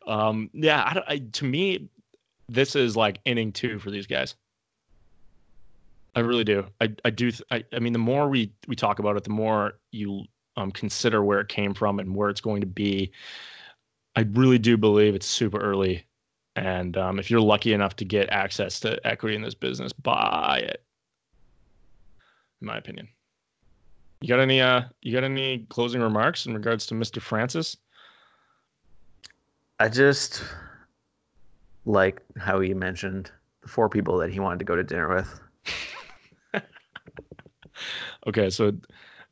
um, 0.07 0.51
yeah, 0.53 0.83
I, 0.83 1.14
I, 1.14 1.18
to 1.33 1.44
me, 1.44 1.88
this 2.49 2.77
is 2.77 2.96
like 2.96 3.18
inning 3.25 3.51
two 3.51 3.81
for 3.81 3.90
these 3.90 4.07
guys. 4.07 4.37
I 6.16 6.20
really 6.20 6.44
do. 6.44 6.66
I, 6.81 6.88
I 7.05 7.11
do. 7.11 7.31
I, 7.50 7.62
I 7.74 7.79
mean, 7.79 7.92
the 7.92 7.98
more 7.98 8.29
we, 8.29 8.50
we 8.66 8.74
talk 8.74 8.98
about 8.98 9.16
it, 9.16 9.24
the 9.24 9.31
more 9.31 9.74
you 9.92 10.24
um, 10.57 10.70
consider 10.70 11.22
where 11.22 11.40
it 11.40 11.48
came 11.48 11.74
from 11.74 11.98
and 11.98 12.16
where 12.16 12.31
it's 12.31 12.40
going 12.40 12.62
to 12.62 12.66
be. 12.66 13.12
I 14.16 14.22
really 14.33 14.59
do 14.59 14.79
believe 14.79 15.14
it's 15.14 15.26
super 15.26 15.61
early. 15.61 16.07
And 16.57 16.96
um, 16.96 17.18
if 17.18 17.31
you're 17.31 17.40
lucky 17.40 17.74
enough 17.74 17.96
to 17.96 18.07
get 18.07 18.31
access 18.31 18.81
to 18.81 18.98
equity 19.07 19.37
in 19.37 19.42
this 19.42 19.55
business, 19.55 19.92
buy 19.92 20.62
it. 20.64 20.83
In 22.62 22.66
my 22.66 22.79
opinion. 22.79 23.09
You 24.22 24.29
got 24.29 24.40
any 24.40 24.62
uh 24.62 24.81
you 25.02 25.12
got 25.12 25.24
any 25.24 25.66
closing 25.68 26.00
remarks 26.00 26.46
in 26.46 26.55
regards 26.55 26.87
to 26.87 26.94
Mr. 26.94 27.20
Francis? 27.20 27.76
I 29.79 29.90
just 29.90 30.42
like 31.85 32.22
how 32.38 32.61
he 32.61 32.72
mentioned 32.72 33.31
the 33.61 33.68
four 33.68 33.90
people 33.90 34.16
that 34.16 34.31
he 34.31 34.40
wanted 34.40 34.59
to 34.61 34.64
go 34.64 34.74
to 34.74 34.83
dinner 34.83 35.14
with. 35.14 35.38
okay, 38.27 38.51
so 38.51 38.73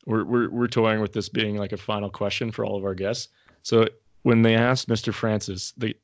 we're 0.06 0.24
we're 0.24 0.50
we're 0.50 0.68
toying 0.68 1.00
with 1.00 1.12
this 1.12 1.28
being 1.28 1.56
like 1.56 1.72
a 1.72 1.76
final 1.76 2.10
question 2.10 2.50
for 2.50 2.64
all 2.64 2.76
of 2.76 2.84
our 2.84 2.94
guests. 2.94 3.28
So 3.62 3.86
when 4.22 4.42
they 4.42 4.54
asked 4.54 4.88
Mr. 4.88 5.12
Francis 5.12 5.72
the 5.76 5.96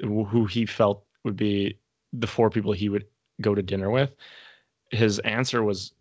who 0.00 0.44
he 0.46 0.66
felt 0.66 1.04
would 1.24 1.36
be 1.36 1.78
the 2.12 2.26
four 2.26 2.50
people 2.50 2.72
he 2.72 2.88
would 2.88 3.06
go 3.40 3.54
to 3.54 3.62
dinner 3.62 3.90
with, 3.90 4.14
his 4.90 5.18
answer 5.20 5.62
was, 5.62 5.92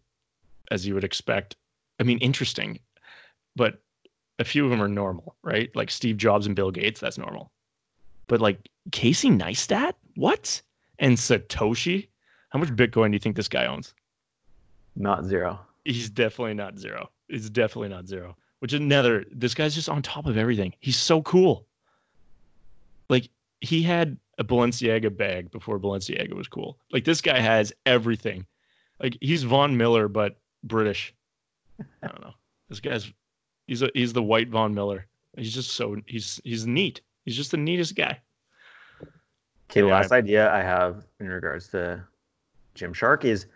as 0.72 0.86
you 0.86 0.94
would 0.94 1.04
expect, 1.04 1.56
I 2.00 2.04
mean, 2.04 2.18
interesting, 2.20 2.80
but 3.56 3.82
a 4.40 4.44
few 4.44 4.66
of 4.66 4.72
them 4.72 4.82
are 4.82 4.88
normal, 4.88 5.36
right? 5.44 5.74
Like 5.76 5.90
Steve 5.90 6.18
Jobs 6.18 6.46
and 6.46 6.56
Bill 6.56 6.72
Gates, 6.72 7.00
that's 7.00 7.18
normal. 7.18 7.52
But 8.28 8.42
like 8.42 8.70
Casey 8.92 9.30
Neistat, 9.30 9.94
what? 10.16 10.62
And 11.00 11.18
Satoshi, 11.18 12.08
how 12.50 12.60
much 12.60 12.70
Bitcoin 12.70 13.08
do 13.08 13.14
you 13.14 13.20
think 13.20 13.36
this 13.36 13.48
guy 13.48 13.66
owns? 13.66 13.94
Not 14.96 15.26
zero. 15.26 15.60
He's 15.86 16.10
definitely 16.10 16.56
not 16.56 16.78
zero. 16.78 17.10
He's 17.28 17.50
definitely 17.50 17.90
not 17.90 18.08
zero. 18.08 18.36
Which 18.60 18.74
is 18.74 18.80
another. 18.80 19.26
This 19.32 19.54
guy's 19.54 19.76
just 19.76 19.90
on 19.90 20.02
top 20.02 20.26
of 20.26 20.38
everything. 20.38 20.74
He's 20.80 20.98
so 20.98 21.22
cool. 21.22 21.66
Like 23.10 23.30
he 23.62 23.84
had 23.84 24.18
a 24.38 24.44
Balenciaga 24.44 25.16
bag 25.16 25.52
before 25.52 25.80
Balenciaga 25.80 26.34
was 26.34 26.48
cool. 26.48 26.78
Like 26.92 27.06
this 27.06 27.22
guy 27.22 27.40
has 27.40 27.72
everything. 27.86 28.46
Like 29.02 29.18
he's 29.22 29.44
Von 29.44 29.78
Miller 29.78 30.08
but 30.08 30.38
British. 30.64 31.14
I 31.80 32.08
don't 32.08 32.22
know. 32.22 32.34
This 32.70 32.80
guy's 32.80 33.12
he's 33.68 33.82
a 33.82 33.90
he's 33.94 34.14
the 34.14 34.24
white 34.24 34.50
Von 34.50 34.74
Miller. 34.74 35.06
He's 35.38 35.54
just 35.54 35.72
so 35.72 35.98
he's 36.08 36.42
he's 36.44 36.66
neat. 36.66 37.02
He's 37.26 37.36
just 37.36 37.52
the 37.52 37.58
neatest 37.58 37.96
guy. 37.96 38.20
Okay, 39.70 39.82
the 39.82 39.88
last 39.88 40.12
idea 40.12 40.52
I 40.52 40.62
have 40.62 41.06
in 41.20 41.28
regards 41.28 41.68
to 41.70 42.04
Gymshark 42.76 43.26
is 43.26 43.48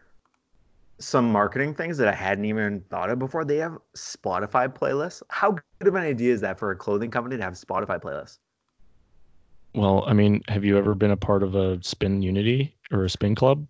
some 0.99 1.31
marketing 1.31 1.73
things 1.73 1.97
that 1.97 2.07
I 2.07 2.13
hadn't 2.13 2.45
even 2.45 2.81
thought 2.89 3.09
of 3.09 3.19
before. 3.19 3.45
They 3.45 3.57
have 3.57 3.77
Spotify 3.95 4.67
playlists. 4.67 5.23
How 5.29 5.51
good 5.51 5.88
of 5.88 5.95
an 5.95 6.03
idea 6.03 6.33
is 6.33 6.41
that 6.41 6.59
for 6.59 6.71
a 6.71 6.75
clothing 6.75 7.09
company 7.09 7.38
to 7.38 7.43
have 7.43 7.53
Spotify 7.53 8.01
playlists? 8.01 8.39
Well, 9.73 10.03
I 10.07 10.13
mean, 10.13 10.41
have 10.47 10.65
you 10.65 10.77
ever 10.77 10.95
been 10.95 11.12
a 11.12 11.17
part 11.17 11.43
of 11.43 11.55
a 11.55 11.81
spin 11.83 12.21
unity 12.21 12.75
or 12.91 13.05
a 13.05 13.09
spin 13.09 13.35
club? 13.35 13.65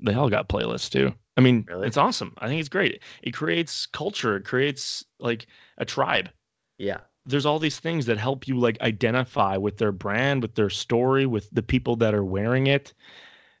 They 0.00 0.14
all 0.14 0.28
got 0.28 0.48
playlists 0.48 0.90
too. 0.90 1.14
I 1.36 1.40
mean, 1.40 1.64
really? 1.68 1.86
it's 1.86 1.96
awesome. 1.96 2.34
I 2.38 2.48
think 2.48 2.60
it's 2.60 2.68
great. 2.68 3.02
It 3.22 3.32
creates 3.32 3.86
culture. 3.86 4.36
It 4.36 4.44
creates 4.44 5.04
like 5.18 5.46
a 5.78 5.84
tribe. 5.84 6.30
Yeah. 6.78 6.98
There's 7.26 7.46
all 7.46 7.58
these 7.58 7.78
things 7.78 8.06
that 8.06 8.18
help 8.18 8.46
you 8.46 8.58
like 8.58 8.80
identify 8.80 9.56
with 9.56 9.78
their 9.78 9.92
brand, 9.92 10.42
with 10.42 10.54
their 10.54 10.70
story, 10.70 11.26
with 11.26 11.48
the 11.50 11.62
people 11.62 11.96
that 11.96 12.14
are 12.14 12.24
wearing 12.24 12.66
it. 12.66 12.92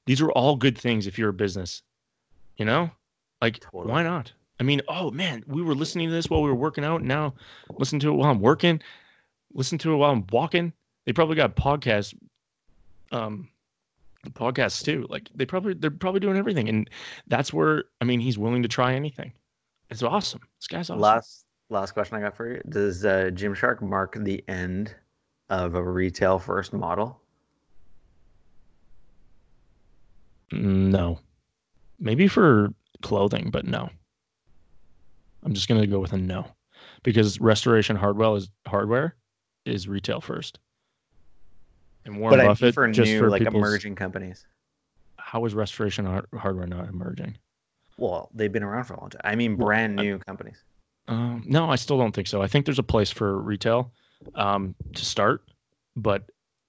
These 0.06 0.20
are 0.20 0.30
all 0.32 0.56
good 0.56 0.78
things 0.78 1.06
if 1.06 1.18
you're 1.18 1.30
a 1.30 1.34
business. 1.34 1.82
You 2.56 2.64
know? 2.64 2.90
Like, 3.46 3.60
totally. 3.60 3.92
why 3.92 4.02
not? 4.02 4.32
I 4.58 4.64
mean, 4.64 4.80
oh 4.88 5.12
man, 5.12 5.44
we 5.46 5.62
were 5.62 5.74
listening 5.74 6.08
to 6.08 6.12
this 6.12 6.28
while 6.28 6.42
we 6.42 6.48
were 6.48 6.56
working 6.56 6.84
out. 6.84 7.02
Now, 7.02 7.34
listen 7.78 8.00
to 8.00 8.08
it 8.08 8.16
while 8.16 8.30
I'm 8.30 8.40
working. 8.40 8.82
Listen 9.54 9.78
to 9.78 9.92
it 9.92 9.96
while 9.96 10.10
I'm 10.10 10.26
walking. 10.32 10.72
They 11.04 11.12
probably 11.12 11.36
got 11.36 11.54
podcasts, 11.54 12.12
um, 13.12 13.48
podcasts 14.30 14.84
too. 14.84 15.06
Like 15.08 15.28
they 15.32 15.46
probably 15.46 15.74
they're 15.74 15.92
probably 15.92 16.18
doing 16.18 16.36
everything, 16.36 16.68
and 16.68 16.90
that's 17.28 17.52
where 17.52 17.84
I 18.00 18.04
mean, 18.04 18.18
he's 18.18 18.36
willing 18.36 18.62
to 18.62 18.68
try 18.68 18.94
anything. 18.94 19.32
It's 19.90 20.02
awesome. 20.02 20.40
This 20.58 20.66
guy's 20.66 20.90
awesome. 20.90 21.00
Last 21.00 21.44
last 21.68 21.92
question 21.92 22.16
I 22.16 22.20
got 22.20 22.36
for 22.36 22.52
you: 22.52 22.60
Does 22.68 23.04
uh, 23.04 23.30
Gymshark 23.32 23.80
mark 23.80 24.16
the 24.18 24.42
end 24.48 24.92
of 25.50 25.76
a 25.76 25.82
retail 25.84 26.40
first 26.40 26.72
model? 26.72 27.20
No, 30.50 31.20
maybe 32.00 32.26
for 32.26 32.72
clothing, 33.06 33.50
but 33.52 33.64
no. 33.64 33.88
I'm 35.44 35.54
just 35.54 35.68
going 35.68 35.80
to 35.80 35.86
go 35.86 36.00
with 36.00 36.12
a 36.12 36.18
no 36.18 36.44
because 37.04 37.40
restoration 37.40 37.94
hardware 37.94 38.36
is 38.36 38.50
hardware 38.66 39.14
is 39.64 39.86
retail 39.86 40.20
first. 40.20 40.58
And 42.04 42.18
Warren 42.18 42.38
but 42.38 42.46
Buffett 42.46 42.74
for 42.74 42.88
just 42.88 43.08
new, 43.08 43.20
for 43.20 43.30
like 43.30 43.42
emerging 43.42 43.94
companies. 43.94 44.44
How 45.18 45.44
is 45.44 45.54
restoration 45.54 46.04
hardware 46.36 46.66
not 46.66 46.88
emerging? 46.88 47.38
Well, 47.96 48.28
they've 48.34 48.52
been 48.52 48.64
around 48.64 48.84
for 48.84 48.94
a 48.94 49.00
long 49.00 49.10
time. 49.10 49.20
I 49.22 49.36
mean, 49.36 49.54
brand 49.54 49.94
new 49.94 50.16
I, 50.16 50.18
companies. 50.18 50.64
Um, 51.06 51.44
no, 51.46 51.70
I 51.70 51.76
still 51.76 51.98
don't 51.98 52.12
think 52.12 52.26
so. 52.26 52.42
I 52.42 52.48
think 52.48 52.64
there's 52.66 52.80
a 52.80 52.84
place 52.84 53.12
for 53.12 53.38
retail 53.40 53.92
um, 54.34 54.74
to 54.94 55.04
start, 55.04 55.42
but 55.94 56.28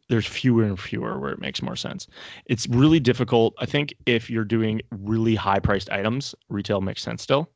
there's 0.09 0.25
fewer 0.25 0.63
and 0.63 0.79
fewer 0.79 1.19
where 1.19 1.31
it 1.31 1.39
makes 1.39 1.61
more 1.61 1.75
sense. 1.75 2.07
It's 2.45 2.67
really 2.67 2.99
difficult. 2.99 3.53
I 3.59 3.65
think 3.65 3.93
if 4.05 4.29
you're 4.29 4.45
doing 4.45 4.81
really 4.91 5.35
high 5.35 5.59
priced 5.59 5.89
items, 5.89 6.33
retail 6.49 6.81
makes 6.81 7.01
sense 7.01 7.21
still. 7.21 7.49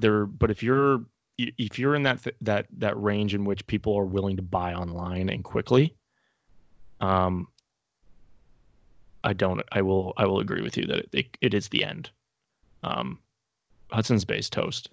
There, 0.00 0.26
but 0.26 0.50
if 0.50 0.62
you're 0.62 1.04
if 1.38 1.78
you're 1.78 1.94
in 1.94 2.02
that 2.04 2.22
th- 2.22 2.36
that 2.40 2.66
that 2.78 3.00
range 3.00 3.34
in 3.34 3.44
which 3.44 3.66
people 3.66 3.96
are 3.96 4.04
willing 4.04 4.36
to 4.36 4.42
buy 4.42 4.74
online 4.74 5.28
and 5.28 5.44
quickly, 5.44 5.94
um, 7.00 7.46
I 9.22 9.32
don't. 9.32 9.62
I 9.72 9.82
will. 9.82 10.12
I 10.16 10.26
will 10.26 10.40
agree 10.40 10.62
with 10.62 10.76
you 10.76 10.86
that 10.86 10.98
it, 10.98 11.08
it, 11.12 11.26
it 11.40 11.54
is 11.54 11.68
the 11.68 11.84
end. 11.84 12.10
Um, 12.82 13.18
Hudson's 13.90 14.24
Bay's 14.24 14.50
toast. 14.50 14.90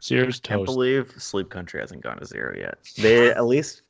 Sears 0.00 0.40
Can't 0.40 0.60
toast. 0.60 0.66
believe 0.66 1.12
Sleep 1.18 1.50
Country 1.50 1.80
hasn't 1.80 2.02
gone 2.02 2.18
to 2.18 2.24
zero 2.24 2.56
yet. 2.58 2.78
They 2.96 3.30
at 3.34 3.44
least 3.44 3.82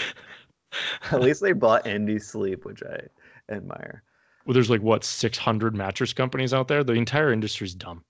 at 1.10 1.20
least 1.20 1.40
they 1.40 1.52
bought 1.52 1.86
Indy 1.86 2.18
Sleep, 2.18 2.64
which 2.64 2.82
I 2.82 3.06
admire. 3.52 4.02
Well, 4.46 4.54
there's 4.54 4.70
like 4.70 4.82
what 4.82 5.04
600 5.04 5.74
mattress 5.74 6.12
companies 6.12 6.52
out 6.52 6.68
there. 6.68 6.82
The 6.82 6.94
entire 6.94 7.32
industry's 7.32 7.74
dumb. 7.74 8.04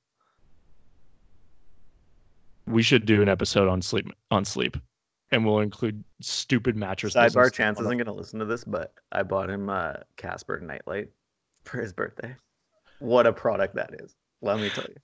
We 2.66 2.82
should 2.82 3.04
do 3.04 3.20
an 3.22 3.28
episode 3.28 3.68
on 3.68 3.82
sleep 3.82 4.06
on 4.30 4.44
sleep, 4.44 4.76
and 5.30 5.44
we'll 5.44 5.58
include 5.58 6.02
stupid 6.20 6.76
mattress. 6.76 7.14
Sidebar. 7.14 7.52
Chance 7.52 7.80
isn't 7.80 7.98
gonna 7.98 8.12
listen 8.12 8.38
to 8.38 8.44
this, 8.44 8.64
but 8.64 8.94
I 9.10 9.24
bought 9.24 9.50
him 9.50 9.68
a 9.68 10.04
Casper 10.16 10.60
nightlight 10.60 11.08
for 11.64 11.80
his 11.82 11.92
birthday. 11.92 12.34
What 13.00 13.26
a 13.26 13.32
product 13.32 13.74
that 13.74 13.94
is. 14.00 14.14
Let 14.42 14.60
me 14.60 14.70
tell 14.70 14.84
you. 14.88 14.94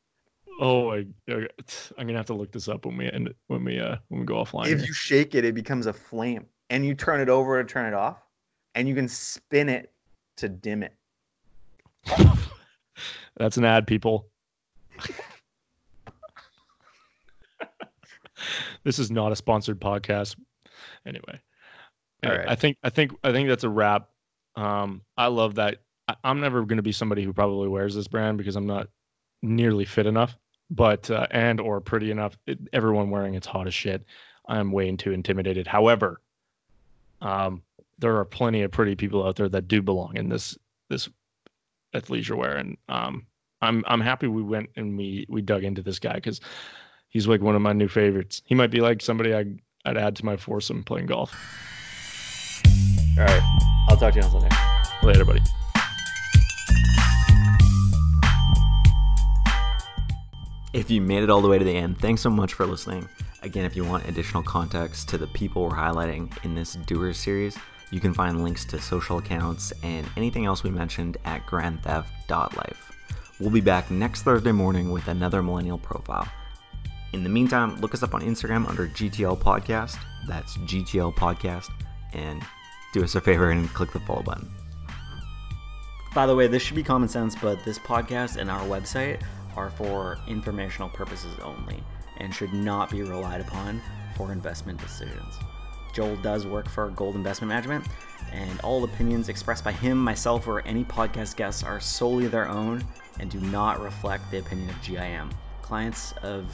Oh, 0.60 0.92
I, 0.92 1.04
I'm 1.28 2.06
gonna 2.06 2.16
have 2.16 2.26
to 2.26 2.34
look 2.34 2.52
this 2.52 2.68
up 2.68 2.86
when 2.86 2.96
we 2.96 3.10
end 3.10 3.34
when 3.48 3.64
we 3.64 3.80
uh 3.80 3.96
when 4.08 4.20
we 4.20 4.26
go 4.26 4.36
offline. 4.36 4.68
If 4.68 4.86
you 4.86 4.92
shake 4.92 5.34
it, 5.34 5.44
it 5.44 5.54
becomes 5.54 5.86
a 5.86 5.92
flame. 5.92 6.46
And 6.70 6.84
you 6.84 6.94
turn 6.94 7.20
it 7.20 7.28
over 7.28 7.62
to 7.62 7.68
turn 7.68 7.86
it 7.86 7.94
off. 7.94 8.18
And 8.74 8.88
you 8.88 8.94
can 8.94 9.08
spin 9.08 9.68
it 9.68 9.92
to 10.36 10.48
dim 10.48 10.82
it. 10.82 10.94
That's 13.36 13.56
an 13.56 13.64
ad, 13.64 13.86
people. 13.86 14.26
this 18.84 18.98
is 18.98 19.10
not 19.10 19.32
a 19.32 19.36
sponsored 19.36 19.80
podcast. 19.80 20.36
Anyway, 21.06 21.40
All 22.24 22.32
right. 22.32 22.48
I 22.48 22.54
think 22.54 22.76
I 22.82 22.90
think 22.90 23.12
I 23.22 23.32
think 23.32 23.48
that's 23.48 23.64
a 23.64 23.68
wrap. 23.68 24.08
Um, 24.56 25.02
I 25.16 25.28
love 25.28 25.54
that. 25.56 25.78
I, 26.08 26.16
I'm 26.24 26.40
never 26.40 26.64
going 26.64 26.78
to 26.78 26.82
be 26.82 26.92
somebody 26.92 27.22
who 27.24 27.32
probably 27.32 27.68
wears 27.68 27.94
this 27.94 28.08
brand 28.08 28.38
because 28.38 28.56
I'm 28.56 28.66
not 28.66 28.88
nearly 29.42 29.84
fit 29.84 30.06
enough, 30.06 30.36
but 30.70 31.10
uh, 31.10 31.26
and 31.30 31.60
or 31.60 31.80
pretty 31.80 32.10
enough. 32.10 32.36
It, 32.46 32.58
everyone 32.72 33.10
wearing 33.10 33.34
it's 33.34 33.46
hot 33.46 33.66
as 33.66 33.74
shit. 33.74 34.04
I'm 34.48 34.72
way 34.72 34.90
too 34.96 35.12
intimidated. 35.12 35.66
However, 35.66 36.20
um, 37.20 37.62
there 37.98 38.16
are 38.16 38.24
plenty 38.24 38.62
of 38.62 38.70
pretty 38.70 38.94
people 38.94 39.26
out 39.26 39.36
there 39.36 39.48
that 39.48 39.68
do 39.68 39.82
belong 39.82 40.16
in 40.16 40.28
this 40.28 40.56
this 40.88 41.08
athleisure 41.94 42.36
wear, 42.36 42.56
and 42.56 42.76
um, 42.88 43.26
I'm 43.60 43.84
I'm 43.86 44.00
happy 44.00 44.26
we 44.26 44.42
went 44.42 44.70
and 44.76 44.96
we 44.96 45.26
we 45.28 45.42
dug 45.42 45.64
into 45.64 45.82
this 45.82 45.98
guy 45.98 46.14
because 46.14 46.40
he's 47.08 47.26
like 47.26 47.40
one 47.40 47.56
of 47.56 47.62
my 47.62 47.72
new 47.72 47.88
favorites. 47.88 48.42
He 48.44 48.54
might 48.54 48.70
be 48.70 48.80
like 48.80 49.02
somebody 49.02 49.34
I 49.34 49.44
I'd 49.84 49.96
add 49.96 50.16
to 50.16 50.24
my 50.24 50.36
foursome 50.36 50.84
playing 50.84 51.06
golf. 51.06 51.34
All 53.18 53.24
right. 53.24 53.42
I'll 53.88 53.96
talk 53.96 54.12
to 54.14 54.20
you 54.20 54.24
on 54.24 54.30
Sunday. 54.30 54.48
Later, 55.02 55.24
buddy. 55.24 55.40
If 60.72 60.90
you 60.90 61.00
made 61.00 61.22
it 61.22 61.30
all 61.30 61.40
the 61.40 61.48
way 61.48 61.58
to 61.58 61.64
the 61.64 61.74
end, 61.74 61.98
thanks 61.98 62.20
so 62.20 62.30
much 62.30 62.54
for 62.54 62.66
listening. 62.66 63.08
Again, 63.42 63.64
if 63.64 63.76
you 63.76 63.84
want 63.84 64.08
additional 64.08 64.42
context 64.42 65.08
to 65.10 65.18
the 65.18 65.28
people 65.28 65.62
we're 65.62 65.70
highlighting 65.70 66.32
in 66.44 66.56
this 66.56 66.74
Doers 66.74 67.18
series, 67.18 67.56
you 67.92 68.00
can 68.00 68.12
find 68.12 68.42
links 68.42 68.64
to 68.66 68.80
social 68.80 69.18
accounts 69.18 69.72
and 69.84 70.06
anything 70.16 70.44
else 70.44 70.64
we 70.64 70.70
mentioned 70.70 71.18
at 71.24 71.46
grandtheft.life. 71.46 72.92
We'll 73.38 73.50
be 73.50 73.60
back 73.60 73.92
next 73.92 74.22
Thursday 74.22 74.50
morning 74.50 74.90
with 74.90 75.06
another 75.06 75.40
millennial 75.40 75.78
profile. 75.78 76.28
In 77.12 77.22
the 77.22 77.30
meantime, 77.30 77.76
look 77.76 77.94
us 77.94 78.02
up 78.02 78.12
on 78.12 78.22
Instagram 78.22 78.68
under 78.68 78.88
GTL 78.88 79.38
Podcast. 79.38 79.96
That's 80.26 80.56
GTL 80.58 81.14
Podcast. 81.14 81.70
And 82.12 82.42
do 82.92 83.04
us 83.04 83.14
a 83.14 83.20
favor 83.20 83.52
and 83.52 83.68
click 83.72 83.92
the 83.92 84.00
follow 84.00 84.22
button. 84.22 84.50
By 86.12 86.26
the 86.26 86.34
way, 86.34 86.48
this 86.48 86.62
should 86.62 86.76
be 86.76 86.82
common 86.82 87.08
sense, 87.08 87.36
but 87.36 87.64
this 87.64 87.78
podcast 87.78 88.36
and 88.36 88.50
our 88.50 88.62
website 88.62 89.22
are 89.56 89.70
for 89.70 90.18
informational 90.26 90.88
purposes 90.88 91.32
only 91.42 91.84
and 92.18 92.34
should 92.34 92.52
not 92.52 92.90
be 92.90 93.02
relied 93.02 93.40
upon 93.40 93.80
for 94.16 94.32
investment 94.32 94.80
decisions. 94.80 95.38
Joel 95.94 96.16
does 96.16 96.46
work 96.46 96.68
for 96.68 96.90
Gold 96.90 97.16
Investment 97.16 97.48
Management, 97.48 97.86
and 98.32 98.60
all 98.60 98.84
opinions 98.84 99.28
expressed 99.28 99.64
by 99.64 99.72
him, 99.72 99.98
myself, 99.98 100.46
or 100.46 100.60
any 100.60 100.84
podcast 100.84 101.36
guests 101.36 101.62
are 101.62 101.80
solely 101.80 102.26
their 102.26 102.48
own 102.48 102.84
and 103.20 103.30
do 103.30 103.40
not 103.40 103.80
reflect 103.80 104.30
the 104.30 104.38
opinion 104.38 104.70
of 104.70 104.80
GIM. 104.82 105.30
Clients 105.62 106.12
of 106.22 106.46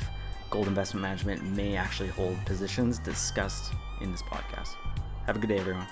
Gold 0.50 0.68
Investment 0.68 1.02
Management 1.02 1.42
may 1.42 1.76
actually 1.76 2.08
hold 2.08 2.36
positions 2.46 2.98
discussed 2.98 3.72
in 4.00 4.12
this 4.12 4.22
podcast. 4.22 4.76
Have 5.26 5.36
a 5.36 5.38
good 5.38 5.48
day, 5.48 5.58
everyone. 5.58 5.86